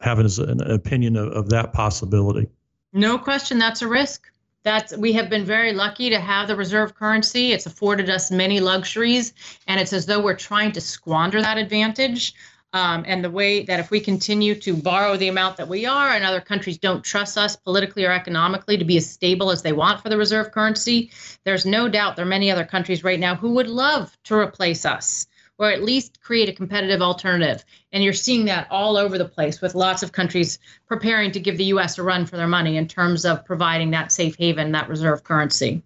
have 0.00 0.18
as 0.18 0.38
an 0.38 0.62
opinion 0.62 1.16
of, 1.16 1.28
of 1.32 1.50
that 1.50 1.74
possibility? 1.74 2.48
No 2.94 3.18
question, 3.18 3.58
that's 3.58 3.82
a 3.82 3.88
risk. 3.88 4.26
That's 4.62 4.96
we 4.96 5.12
have 5.12 5.28
been 5.28 5.44
very 5.44 5.74
lucky 5.74 6.08
to 6.08 6.18
have 6.18 6.48
the 6.48 6.56
reserve 6.56 6.94
currency. 6.94 7.52
It's 7.52 7.66
afforded 7.66 8.08
us 8.08 8.30
many 8.30 8.60
luxuries, 8.60 9.34
and 9.66 9.78
it's 9.78 9.92
as 9.92 10.06
though 10.06 10.22
we're 10.22 10.34
trying 10.34 10.72
to 10.72 10.80
squander 10.80 11.42
that 11.42 11.58
advantage. 11.58 12.34
Um, 12.72 13.04
and 13.06 13.24
the 13.24 13.30
way 13.30 13.64
that 13.64 13.80
if 13.80 13.90
we 13.90 13.98
continue 13.98 14.54
to 14.54 14.76
borrow 14.76 15.16
the 15.16 15.26
amount 15.26 15.56
that 15.56 15.66
we 15.66 15.86
are 15.86 16.10
and 16.10 16.24
other 16.24 16.40
countries 16.40 16.78
don't 16.78 17.02
trust 17.02 17.36
us 17.36 17.56
politically 17.56 18.04
or 18.04 18.12
economically 18.12 18.78
to 18.78 18.84
be 18.84 18.96
as 18.96 19.10
stable 19.10 19.50
as 19.50 19.62
they 19.62 19.72
want 19.72 20.00
for 20.00 20.08
the 20.08 20.16
reserve 20.16 20.52
currency, 20.52 21.10
there's 21.44 21.66
no 21.66 21.88
doubt 21.88 22.14
there 22.14 22.24
are 22.24 22.28
many 22.28 22.48
other 22.50 22.64
countries 22.64 23.02
right 23.02 23.18
now 23.18 23.34
who 23.34 23.50
would 23.54 23.66
love 23.66 24.16
to 24.24 24.36
replace 24.36 24.84
us 24.84 25.26
or 25.60 25.70
at 25.70 25.82
least 25.82 26.22
create 26.22 26.48
a 26.48 26.54
competitive 26.54 27.02
alternative. 27.02 27.62
And 27.92 28.02
you're 28.02 28.14
seeing 28.14 28.46
that 28.46 28.66
all 28.70 28.96
over 28.96 29.18
the 29.18 29.26
place 29.26 29.60
with 29.60 29.74
lots 29.74 30.02
of 30.02 30.10
countries 30.10 30.58
preparing 30.86 31.32
to 31.32 31.40
give 31.40 31.58
the 31.58 31.64
US 31.64 31.98
a 31.98 32.02
run 32.02 32.24
for 32.24 32.38
their 32.38 32.48
money 32.48 32.78
in 32.78 32.88
terms 32.88 33.26
of 33.26 33.44
providing 33.44 33.90
that 33.90 34.10
safe 34.10 34.36
haven, 34.36 34.72
that 34.72 34.88
reserve 34.88 35.22
currency. 35.22 35.82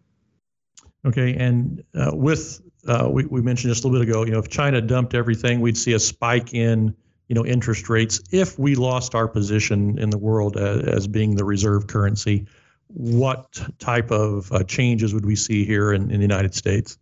Okay, 1.05 1.35
and 1.35 1.83
uh, 1.93 2.13
with 2.15 2.63
uh, 2.87 3.09
we, 3.11 3.25
we 3.27 3.43
mentioned 3.43 3.73
just 3.73 3.85
a 3.85 3.89
little 3.89 4.05
bit 4.05 4.11
ago, 4.11 4.25
you 4.25 4.33
know, 4.33 4.39
if 4.39 4.49
China 4.49 4.81
dumped 4.81 5.15
everything, 5.15 5.61
we'd 5.61 5.77
see 5.77 5.93
a 5.93 5.99
spike 5.99 6.55
in, 6.55 6.95
you 7.29 7.35
know, 7.35 7.45
interest 7.45 7.89
rates. 7.89 8.21
If 8.31 8.59
we 8.59 8.75
lost 8.75 9.15
our 9.15 9.29
position 9.29 9.99
in 9.99 10.11
the 10.11 10.19
world 10.19 10.57
as, 10.57 10.83
as 10.83 11.07
being 11.07 11.37
the 11.37 11.45
reserve 11.45 11.87
currency, 11.87 12.47
what 12.89 13.61
type 13.79 14.11
of 14.11 14.53
uh, 14.53 14.63
changes 14.65 15.15
would 15.15 15.25
we 15.27 15.37
see 15.37 15.65
here 15.65 15.93
in, 15.93 16.11
in 16.11 16.19
the 16.19 16.25
United 16.25 16.55
States? 16.55 16.99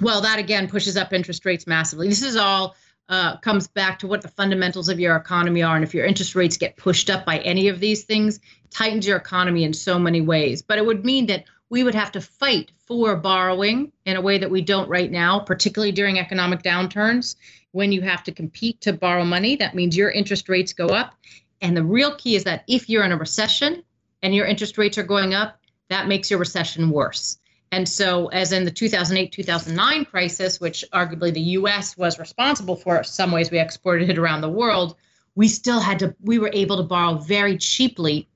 Well, 0.00 0.20
that 0.22 0.38
again 0.38 0.68
pushes 0.68 0.96
up 0.96 1.12
interest 1.12 1.44
rates 1.44 1.66
massively. 1.66 2.08
This 2.08 2.22
is 2.22 2.36
all 2.36 2.76
uh, 3.08 3.36
comes 3.38 3.66
back 3.66 3.98
to 3.98 4.06
what 4.06 4.22
the 4.22 4.28
fundamentals 4.28 4.88
of 4.88 5.00
your 5.00 5.16
economy 5.16 5.62
are. 5.62 5.74
And 5.74 5.84
if 5.84 5.94
your 5.94 6.06
interest 6.06 6.34
rates 6.34 6.56
get 6.56 6.76
pushed 6.76 7.10
up 7.10 7.26
by 7.26 7.38
any 7.38 7.68
of 7.68 7.80
these 7.80 8.04
things, 8.04 8.40
tightens 8.70 9.06
your 9.06 9.16
economy 9.16 9.64
in 9.64 9.72
so 9.72 9.98
many 9.98 10.20
ways. 10.20 10.62
But 10.62 10.78
it 10.78 10.86
would 10.86 11.04
mean 11.04 11.26
that 11.26 11.44
we 11.72 11.82
would 11.82 11.94
have 11.94 12.12
to 12.12 12.20
fight 12.20 12.70
for 12.86 13.16
borrowing 13.16 13.90
in 14.04 14.18
a 14.18 14.20
way 14.20 14.36
that 14.36 14.50
we 14.50 14.60
don't 14.60 14.90
right 14.90 15.10
now, 15.10 15.40
particularly 15.40 15.90
during 15.90 16.18
economic 16.18 16.62
downturns. 16.62 17.36
When 17.70 17.92
you 17.92 18.02
have 18.02 18.22
to 18.24 18.30
compete 18.30 18.82
to 18.82 18.92
borrow 18.92 19.24
money, 19.24 19.56
that 19.56 19.74
means 19.74 19.96
your 19.96 20.10
interest 20.10 20.50
rates 20.50 20.74
go 20.74 20.88
up. 20.88 21.14
And 21.62 21.74
the 21.74 21.82
real 21.82 22.14
key 22.14 22.36
is 22.36 22.44
that 22.44 22.64
if 22.68 22.90
you're 22.90 23.04
in 23.04 23.12
a 23.12 23.16
recession 23.16 23.82
and 24.22 24.34
your 24.34 24.44
interest 24.44 24.76
rates 24.76 24.98
are 24.98 25.02
going 25.02 25.32
up, 25.32 25.58
that 25.88 26.08
makes 26.08 26.28
your 26.28 26.38
recession 26.38 26.90
worse. 26.90 27.38
And 27.70 27.88
so, 27.88 28.26
as 28.26 28.52
in 28.52 28.66
the 28.66 28.70
2008 28.70 29.32
2009 29.32 30.04
crisis, 30.04 30.60
which 30.60 30.84
arguably 30.92 31.32
the 31.32 31.56
US 31.56 31.96
was 31.96 32.18
responsible 32.18 32.76
for, 32.76 33.02
some 33.02 33.32
ways 33.32 33.50
we 33.50 33.58
exported 33.58 34.10
it 34.10 34.18
around 34.18 34.42
the 34.42 34.50
world, 34.50 34.96
we 35.34 35.48
still 35.48 35.80
had 35.80 36.00
to, 36.00 36.14
we 36.20 36.38
were 36.38 36.50
able 36.52 36.76
to 36.76 36.82
borrow 36.82 37.14
very 37.14 37.56
cheaply 37.56 38.28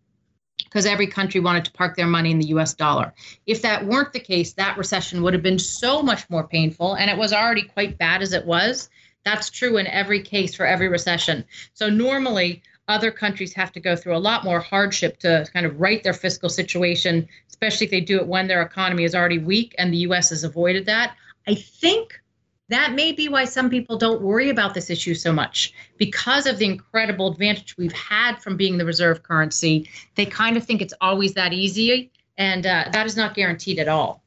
because 0.66 0.86
every 0.86 1.06
country 1.06 1.40
wanted 1.40 1.64
to 1.64 1.72
park 1.72 1.96
their 1.96 2.06
money 2.06 2.30
in 2.30 2.38
the 2.38 2.48
US 2.48 2.74
dollar. 2.74 3.14
If 3.46 3.62
that 3.62 3.86
weren't 3.86 4.12
the 4.12 4.20
case, 4.20 4.52
that 4.54 4.76
recession 4.76 5.22
would 5.22 5.32
have 5.32 5.42
been 5.42 5.58
so 5.58 6.02
much 6.02 6.28
more 6.28 6.46
painful, 6.46 6.94
and 6.94 7.10
it 7.10 7.16
was 7.16 7.32
already 7.32 7.62
quite 7.62 7.98
bad 7.98 8.22
as 8.22 8.32
it 8.32 8.44
was. 8.46 8.88
That's 9.24 9.50
true 9.50 9.76
in 9.76 9.86
every 9.86 10.22
case 10.22 10.54
for 10.54 10.66
every 10.66 10.88
recession. 10.88 11.44
So, 11.74 11.88
normally, 11.88 12.62
other 12.88 13.10
countries 13.10 13.52
have 13.54 13.72
to 13.72 13.80
go 13.80 13.96
through 13.96 14.16
a 14.16 14.18
lot 14.18 14.44
more 14.44 14.60
hardship 14.60 15.18
to 15.20 15.46
kind 15.52 15.66
of 15.66 15.80
right 15.80 16.02
their 16.02 16.12
fiscal 16.12 16.48
situation, 16.48 17.28
especially 17.48 17.86
if 17.86 17.90
they 17.90 18.00
do 18.00 18.18
it 18.18 18.26
when 18.26 18.46
their 18.46 18.62
economy 18.62 19.04
is 19.04 19.14
already 19.14 19.38
weak, 19.38 19.74
and 19.78 19.92
the 19.92 19.98
US 19.98 20.30
has 20.30 20.44
avoided 20.44 20.86
that. 20.86 21.16
I 21.48 21.54
think 21.54 22.20
that 22.68 22.94
may 22.94 23.12
be 23.12 23.28
why 23.28 23.44
some 23.44 23.70
people 23.70 23.96
don't 23.96 24.22
worry 24.22 24.50
about 24.50 24.74
this 24.74 24.90
issue 24.90 25.14
so 25.14 25.32
much 25.32 25.72
because 25.96 26.46
of 26.46 26.58
the 26.58 26.64
incredible 26.64 27.30
advantage 27.30 27.76
we've 27.76 27.92
had 27.92 28.36
from 28.38 28.56
being 28.56 28.78
the 28.78 28.84
reserve 28.84 29.22
currency 29.22 29.88
they 30.14 30.26
kind 30.26 30.56
of 30.56 30.64
think 30.64 30.82
it's 30.82 30.94
always 31.00 31.34
that 31.34 31.52
easy 31.52 32.10
And 32.38 32.66
uh, 32.66 32.88
that 32.92 33.06
is 33.06 33.16
not 33.16 33.34
guaranteed 33.34 33.78
at 33.78 33.88
all. 33.88 34.22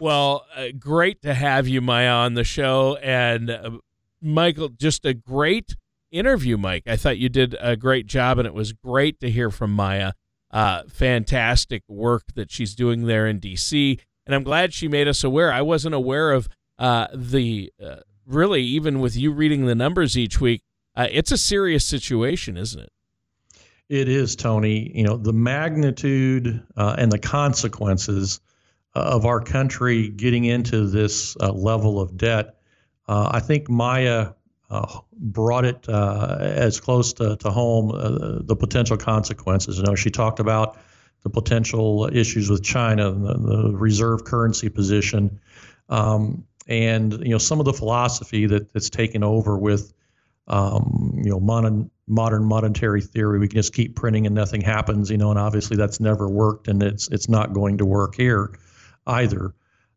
Well, 0.00 0.46
uh, 0.56 0.68
great 0.78 1.22
to 1.22 1.34
have 1.34 1.68
you, 1.68 1.80
Maya, 1.80 2.10
on 2.10 2.34
the 2.34 2.44
show. 2.44 2.96
And 2.96 3.50
uh, 3.50 3.70
Michael, 4.22 4.70
just 4.70 5.04
a 5.04 5.14
great 5.14 5.76
interview, 6.10 6.56
Mike. 6.56 6.84
I 6.86 6.96
thought 6.96 7.18
you 7.18 7.28
did 7.28 7.54
a 7.60 7.76
great 7.76 8.06
job, 8.06 8.38
and 8.38 8.46
it 8.46 8.54
was 8.54 8.72
great 8.72 9.20
to 9.20 9.30
hear 9.30 9.50
from 9.50 9.72
Maya. 9.72 10.12
Uh, 10.50 10.82
fantastic 10.88 11.82
work 11.86 12.24
that 12.34 12.50
she's 12.50 12.74
doing 12.74 13.06
there 13.06 13.26
in 13.26 13.38
D.C. 13.38 13.98
And 14.26 14.34
I'm 14.34 14.42
glad 14.42 14.72
she 14.72 14.88
made 14.88 15.06
us 15.06 15.22
aware. 15.22 15.52
I 15.52 15.62
wasn't 15.62 15.94
aware 15.94 16.32
of 16.32 16.48
uh, 16.80 17.06
the 17.14 17.72
uh, 17.82 17.96
really, 18.26 18.62
even 18.62 18.98
with 19.00 19.16
you 19.16 19.30
reading 19.30 19.66
the 19.66 19.74
numbers 19.74 20.18
each 20.18 20.40
week, 20.40 20.62
uh, 20.96 21.06
it's 21.10 21.30
a 21.30 21.38
serious 21.38 21.86
situation, 21.86 22.56
isn't 22.56 22.80
it? 22.80 22.92
It 23.88 24.08
is, 24.08 24.34
Tony. 24.34 24.90
You 24.94 25.04
know, 25.04 25.16
the 25.16 25.32
magnitude 25.32 26.62
uh, 26.76 26.96
and 26.98 27.12
the 27.12 27.18
consequences 27.18 28.40
of 28.94 29.26
our 29.26 29.40
country 29.40 30.08
getting 30.08 30.44
into 30.44 30.86
this 30.86 31.36
uh, 31.40 31.52
level 31.52 32.00
of 32.00 32.16
debt. 32.16 32.56
Uh, 33.08 33.30
I 33.32 33.40
think 33.40 33.68
Maya 33.68 34.32
uh, 34.70 35.00
brought 35.12 35.64
it 35.64 35.88
uh, 35.88 36.36
as 36.40 36.80
close 36.80 37.12
to, 37.14 37.36
to 37.36 37.50
home 37.50 37.90
uh, 37.90 38.42
the 38.42 38.56
potential 38.56 38.96
consequences. 38.96 39.78
You 39.78 39.84
know, 39.84 39.94
she 39.94 40.10
talked 40.10 40.40
about 40.40 40.78
the 41.22 41.30
potential 41.30 42.08
issues 42.12 42.48
with 42.48 42.62
China, 42.62 43.10
the, 43.10 43.34
the 43.34 43.76
reserve 43.76 44.24
currency 44.24 44.68
position, 44.68 45.40
um, 45.88 46.44
and 46.70 47.12
you 47.24 47.30
know 47.30 47.38
some 47.38 47.58
of 47.58 47.66
the 47.66 47.72
philosophy 47.72 48.46
that, 48.46 48.72
that's 48.72 48.88
taken 48.88 49.22
over 49.22 49.58
with 49.58 49.92
um, 50.46 51.12
you 51.16 51.30
know 51.30 51.40
modern 51.40 51.90
modern 52.06 52.44
monetary 52.44 53.02
theory. 53.02 53.38
We 53.38 53.48
can 53.48 53.56
just 53.56 53.74
keep 53.74 53.96
printing 53.96 54.24
and 54.24 54.34
nothing 54.34 54.62
happens. 54.62 55.10
You 55.10 55.18
know, 55.18 55.30
and 55.30 55.38
obviously 55.38 55.76
that's 55.76 56.00
never 56.00 56.28
worked, 56.28 56.68
and 56.68 56.82
it's 56.82 57.08
it's 57.08 57.28
not 57.28 57.52
going 57.52 57.78
to 57.78 57.84
work 57.84 58.14
here 58.14 58.54
either. 59.06 59.52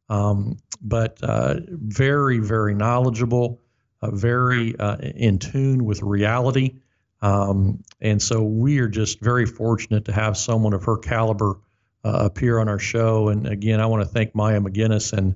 Um, 0.09 0.57
but 0.81 1.17
uh, 1.23 1.55
very, 1.69 2.39
very 2.39 2.73
knowledgeable, 2.73 3.61
uh, 4.01 4.11
very 4.11 4.75
uh, 4.77 4.97
in 4.97 5.39
tune 5.39 5.85
with 5.85 6.01
reality. 6.01 6.75
Um, 7.21 7.83
and 8.01 8.21
so 8.21 8.43
we 8.43 8.79
are 8.79 8.89
just 8.89 9.21
very 9.21 9.45
fortunate 9.45 10.05
to 10.05 10.11
have 10.11 10.35
someone 10.35 10.73
of 10.73 10.83
her 10.83 10.97
caliber 10.97 11.57
uh, 12.03 12.25
appear 12.25 12.59
on 12.59 12.67
our 12.67 12.79
show. 12.79 13.29
And 13.29 13.47
again, 13.47 13.79
I 13.79 13.85
want 13.85 14.03
to 14.03 14.09
thank 14.09 14.35
Maya 14.35 14.59
MacGuineas 14.59 15.13
and 15.13 15.35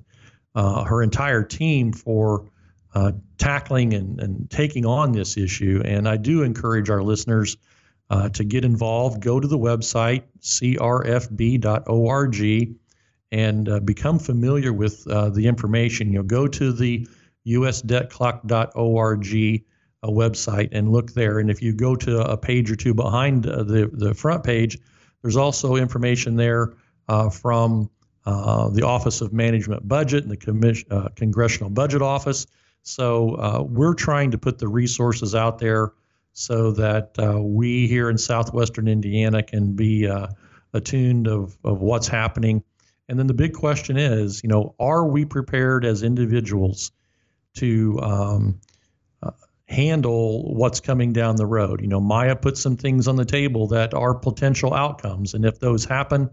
uh, 0.58 0.84
her 0.84 1.02
entire 1.02 1.42
team 1.42 1.92
for 1.92 2.50
uh, 2.94 3.12
tackling 3.38 3.94
and, 3.94 4.20
and 4.20 4.50
taking 4.50 4.84
on 4.84 5.12
this 5.12 5.36
issue. 5.36 5.80
And 5.84 6.08
I 6.08 6.16
do 6.16 6.42
encourage 6.42 6.90
our 6.90 7.02
listeners 7.02 7.56
to 8.32 8.42
get 8.42 8.64
involved. 8.64 9.22
Go 9.22 9.38
to 9.38 9.46
the 9.46 9.58
website, 9.58 10.22
crfb.org 10.40 11.68
and 13.30 13.68
uh, 13.68 13.80
become 13.80 14.18
familiar 14.18 14.72
with 14.72 15.06
uh, 15.08 15.28
the 15.30 15.46
information. 15.46 16.12
You 16.12 16.20
know, 16.20 16.24
go 16.24 16.48
to 16.48 16.72
the 16.72 17.06
usdebtclock.org 17.46 19.64
uh, 20.02 20.08
website 20.08 20.68
and 20.72 20.92
look 20.92 21.12
there. 21.12 21.38
And 21.38 21.50
if 21.50 21.62
you 21.62 21.74
go 21.74 21.94
to 21.96 22.20
a 22.20 22.36
page 22.36 22.70
or 22.70 22.76
two 22.76 22.94
behind 22.94 23.46
uh, 23.46 23.62
the 23.62 23.90
the 23.92 24.14
front 24.14 24.44
page, 24.44 24.78
there's 25.22 25.36
also 25.36 25.76
information 25.76 26.36
there 26.36 26.74
uh, 27.08 27.30
from 27.30 27.90
uh, 28.28 28.68
the 28.70 28.82
Office 28.82 29.20
of 29.20 29.32
Management 29.32 29.86
Budget 29.86 30.22
and 30.22 30.32
the 30.32 30.36
Commission, 30.36 30.88
Congressional 31.16 31.70
Budget 31.70 32.02
Office. 32.02 32.46
So 32.82 33.66
we're 33.68 33.94
trying 33.94 34.30
to 34.32 34.38
put 34.38 34.58
the 34.58 34.68
resources 34.68 35.34
out 35.34 35.58
there 35.58 35.92
so 36.32 36.72
that 36.72 37.12
we 37.42 37.86
here 37.86 38.08
in 38.08 38.18
southwestern 38.18 38.88
Indiana 38.88 39.42
can 39.42 39.74
be 39.74 40.08
attuned 40.72 41.26
of, 41.26 41.56
of 41.64 41.80
what's 41.80 42.08
happening 42.08 42.62
and 43.08 43.18
then 43.18 43.26
the 43.26 43.34
big 43.34 43.54
question 43.54 43.96
is, 43.96 44.42
you 44.42 44.48
know, 44.48 44.74
are 44.78 45.06
we 45.06 45.24
prepared 45.24 45.84
as 45.84 46.02
individuals 46.02 46.92
to 47.54 47.98
um, 48.00 48.60
uh, 49.22 49.30
handle 49.66 50.54
what's 50.54 50.80
coming 50.80 51.14
down 51.14 51.36
the 51.36 51.46
road? 51.46 51.80
You 51.80 51.88
know, 51.88 52.00
Maya 52.00 52.36
put 52.36 52.58
some 52.58 52.76
things 52.76 53.08
on 53.08 53.16
the 53.16 53.24
table 53.24 53.68
that 53.68 53.94
are 53.94 54.14
potential 54.14 54.74
outcomes, 54.74 55.32
and 55.32 55.46
if 55.46 55.58
those 55.58 55.86
happen, 55.86 56.28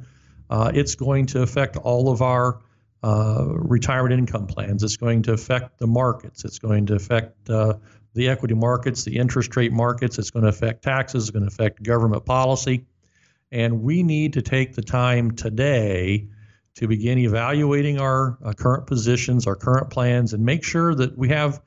uh, 0.49 0.71
it's 0.73 0.95
going 0.95 1.25
to 1.27 1.41
affect 1.41 1.77
all 1.77 2.10
of 2.10 2.21
our 2.21 2.62
uh, 3.03 3.45
retirement 3.47 4.13
income 4.17 4.47
plans. 4.47 4.84
It's 4.84 4.97
going 4.97 5.23
to 5.23 5.34
affect 5.34 5.77
the 5.77 5.88
markets. 5.88 6.43
It's 6.43 6.60
going 6.60 6.88
to 6.88 6.95
affect 6.95 7.49
uh, 7.49 7.75
the 8.13 8.29
equity 8.29 8.55
markets, 8.55 9.03
the 9.03 9.17
interest 9.17 9.55
rate 9.55 9.71
markets. 9.71 10.17
It's 10.17 10.31
going 10.31 10.43
to 10.43 10.49
affect 10.49 10.84
taxes. 10.84 11.25
It's 11.25 11.31
going 11.31 11.43
to 11.43 11.47
affect 11.47 11.84
government 11.84 12.25
policy. 12.25 12.86
And 13.51 13.84
we 13.84 14.01
need 14.03 14.34
to 14.34 14.41
take 14.41 14.73
the 14.73 14.81
time 14.81 15.31
today 15.31 16.29
to 16.75 16.88
begin 16.88 17.19
evaluating 17.19 17.99
our 17.99 18.38
uh, 18.43 18.53
current 18.53 18.88
positions, 18.88 19.47
our 19.47 19.55
current 19.55 19.89
plans, 19.89 20.34
and 20.34 20.43
make 20.43 20.63
sure 20.63 20.93
that 20.95 21.17
we 21.17 21.29
have 21.29 21.62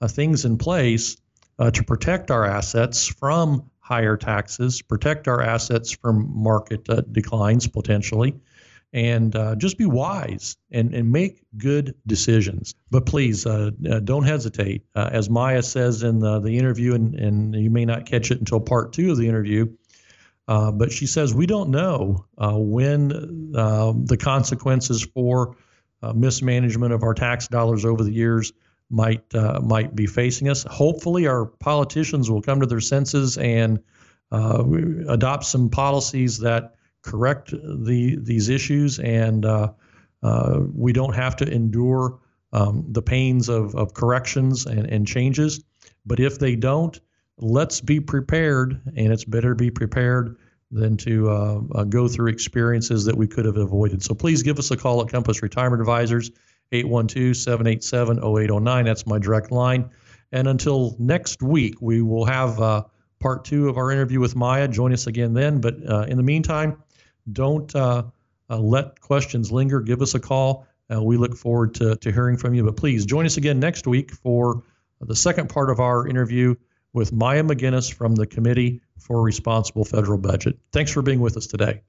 uh, 0.00 0.08
things 0.08 0.44
in 0.44 0.58
place 0.58 1.16
uh, 1.58 1.70
to 1.70 1.82
protect 1.84 2.30
our 2.30 2.44
assets 2.44 3.06
from 3.06 3.70
higher 3.82 4.16
taxes, 4.16 4.80
protect 4.80 5.28
our 5.28 5.42
assets 5.42 5.92
from 5.92 6.32
market 6.34 6.88
uh, 6.88 7.02
declines 7.12 7.66
potentially, 7.66 8.34
and 8.94 9.36
uh, 9.36 9.54
just 9.56 9.76
be 9.76 9.84
wise 9.86 10.56
and, 10.70 10.94
and 10.94 11.10
make 11.10 11.42
good 11.58 11.94
decisions. 12.06 12.74
But 12.90 13.04
please 13.06 13.44
uh, 13.44 13.70
don't 14.04 14.24
hesitate. 14.24 14.84
as 14.94 15.28
Maya 15.28 15.62
says 15.62 16.02
in 16.02 16.20
the, 16.20 16.40
the 16.40 16.56
interview, 16.58 16.94
and, 16.94 17.14
and 17.14 17.54
you 17.54 17.70
may 17.70 17.84
not 17.84 18.06
catch 18.06 18.30
it 18.30 18.38
until 18.38 18.60
part 18.60 18.92
two 18.92 19.10
of 19.10 19.18
the 19.18 19.28
interview, 19.28 19.66
uh, 20.48 20.72
but 20.72 20.92
she 20.92 21.06
says 21.06 21.34
we 21.34 21.46
don't 21.46 21.70
know 21.70 22.26
uh, 22.38 22.56
when 22.56 23.52
uh, 23.56 23.92
the 24.04 24.16
consequences 24.16 25.06
for 25.14 25.56
uh, 26.02 26.12
mismanagement 26.12 26.92
of 26.92 27.02
our 27.02 27.14
tax 27.14 27.48
dollars 27.48 27.84
over 27.84 28.02
the 28.02 28.12
years 28.12 28.52
might 28.92 29.34
uh, 29.34 29.58
might 29.60 29.96
be 29.96 30.06
facing 30.06 30.48
us. 30.48 30.62
Hopefully, 30.64 31.26
our 31.26 31.46
politicians 31.46 32.30
will 32.30 32.42
come 32.42 32.60
to 32.60 32.66
their 32.66 32.80
senses 32.80 33.38
and 33.38 33.80
adopt 34.30 35.44
some 35.44 35.68
policies 35.68 36.38
that 36.38 36.74
correct 37.02 37.50
the 37.50 38.16
these 38.22 38.48
issues, 38.48 38.98
and 39.00 39.44
we 40.74 40.92
don't 40.92 41.14
have 41.14 41.36
to 41.36 41.52
endure 41.52 42.20
um, 42.52 42.84
the 42.88 43.02
pains 43.02 43.48
of, 43.48 43.74
of 43.74 43.94
corrections 43.94 44.66
and, 44.66 44.86
and 44.86 45.06
changes. 45.06 45.64
But 46.04 46.20
if 46.20 46.38
they 46.38 46.56
don't, 46.56 46.98
let's 47.38 47.80
be 47.80 48.00
prepared, 48.00 48.80
and 48.96 49.12
it's 49.12 49.24
better 49.24 49.50
to 49.50 49.54
be 49.54 49.70
prepared 49.70 50.36
than 50.70 50.96
to 50.96 51.30
uh, 51.30 51.60
uh, 51.74 51.84
go 51.84 52.08
through 52.08 52.28
experiences 52.28 53.04
that 53.04 53.16
we 53.16 53.26
could 53.26 53.44
have 53.44 53.56
avoided. 53.56 54.02
So 54.02 54.14
please 54.14 54.42
give 54.42 54.58
us 54.58 54.70
a 54.70 54.76
call 54.76 55.02
at 55.02 55.08
Compass 55.08 55.42
Retirement 55.42 55.80
Advisors, 55.80 56.30
812 56.72 57.36
787 57.36 58.18
0809. 58.18 58.84
That's 58.84 59.06
my 59.06 59.18
direct 59.18 59.50
line. 59.50 59.90
And 60.32 60.48
until 60.48 60.96
next 60.98 61.42
week, 61.42 61.80
we 61.80 62.02
will 62.02 62.24
have 62.24 62.58
uh, 62.60 62.84
part 63.20 63.44
two 63.44 63.68
of 63.68 63.76
our 63.76 63.90
interview 63.90 64.20
with 64.20 64.34
Maya. 64.34 64.66
Join 64.66 64.92
us 64.92 65.06
again 65.06 65.34
then. 65.34 65.60
But 65.60 65.76
uh, 65.88 66.06
in 66.08 66.16
the 66.16 66.22
meantime, 66.22 66.82
don't 67.30 67.74
uh, 67.76 68.04
uh, 68.48 68.58
let 68.58 69.00
questions 69.00 69.52
linger. 69.52 69.80
Give 69.80 70.00
us 70.02 70.14
a 70.14 70.20
call. 70.20 70.66
we 70.88 71.16
look 71.16 71.36
forward 71.36 71.74
to, 71.74 71.96
to 71.96 72.12
hearing 72.12 72.36
from 72.36 72.54
you. 72.54 72.64
But 72.64 72.76
please 72.76 73.06
join 73.06 73.26
us 73.26 73.36
again 73.36 73.60
next 73.60 73.86
week 73.86 74.12
for 74.12 74.62
the 75.00 75.16
second 75.16 75.48
part 75.48 75.70
of 75.70 75.80
our 75.80 76.06
interview 76.06 76.54
with 76.92 77.12
Maya 77.12 77.42
MacGuineas 77.42 77.92
from 77.92 78.14
the 78.14 78.26
Committee 78.26 78.80
for 78.98 79.22
Responsible 79.22 79.84
Federal 79.84 80.18
Budget. 80.18 80.58
Thanks 80.72 80.90
for 80.90 81.02
being 81.02 81.20
with 81.20 81.36
us 81.36 81.46
today. 81.46 81.82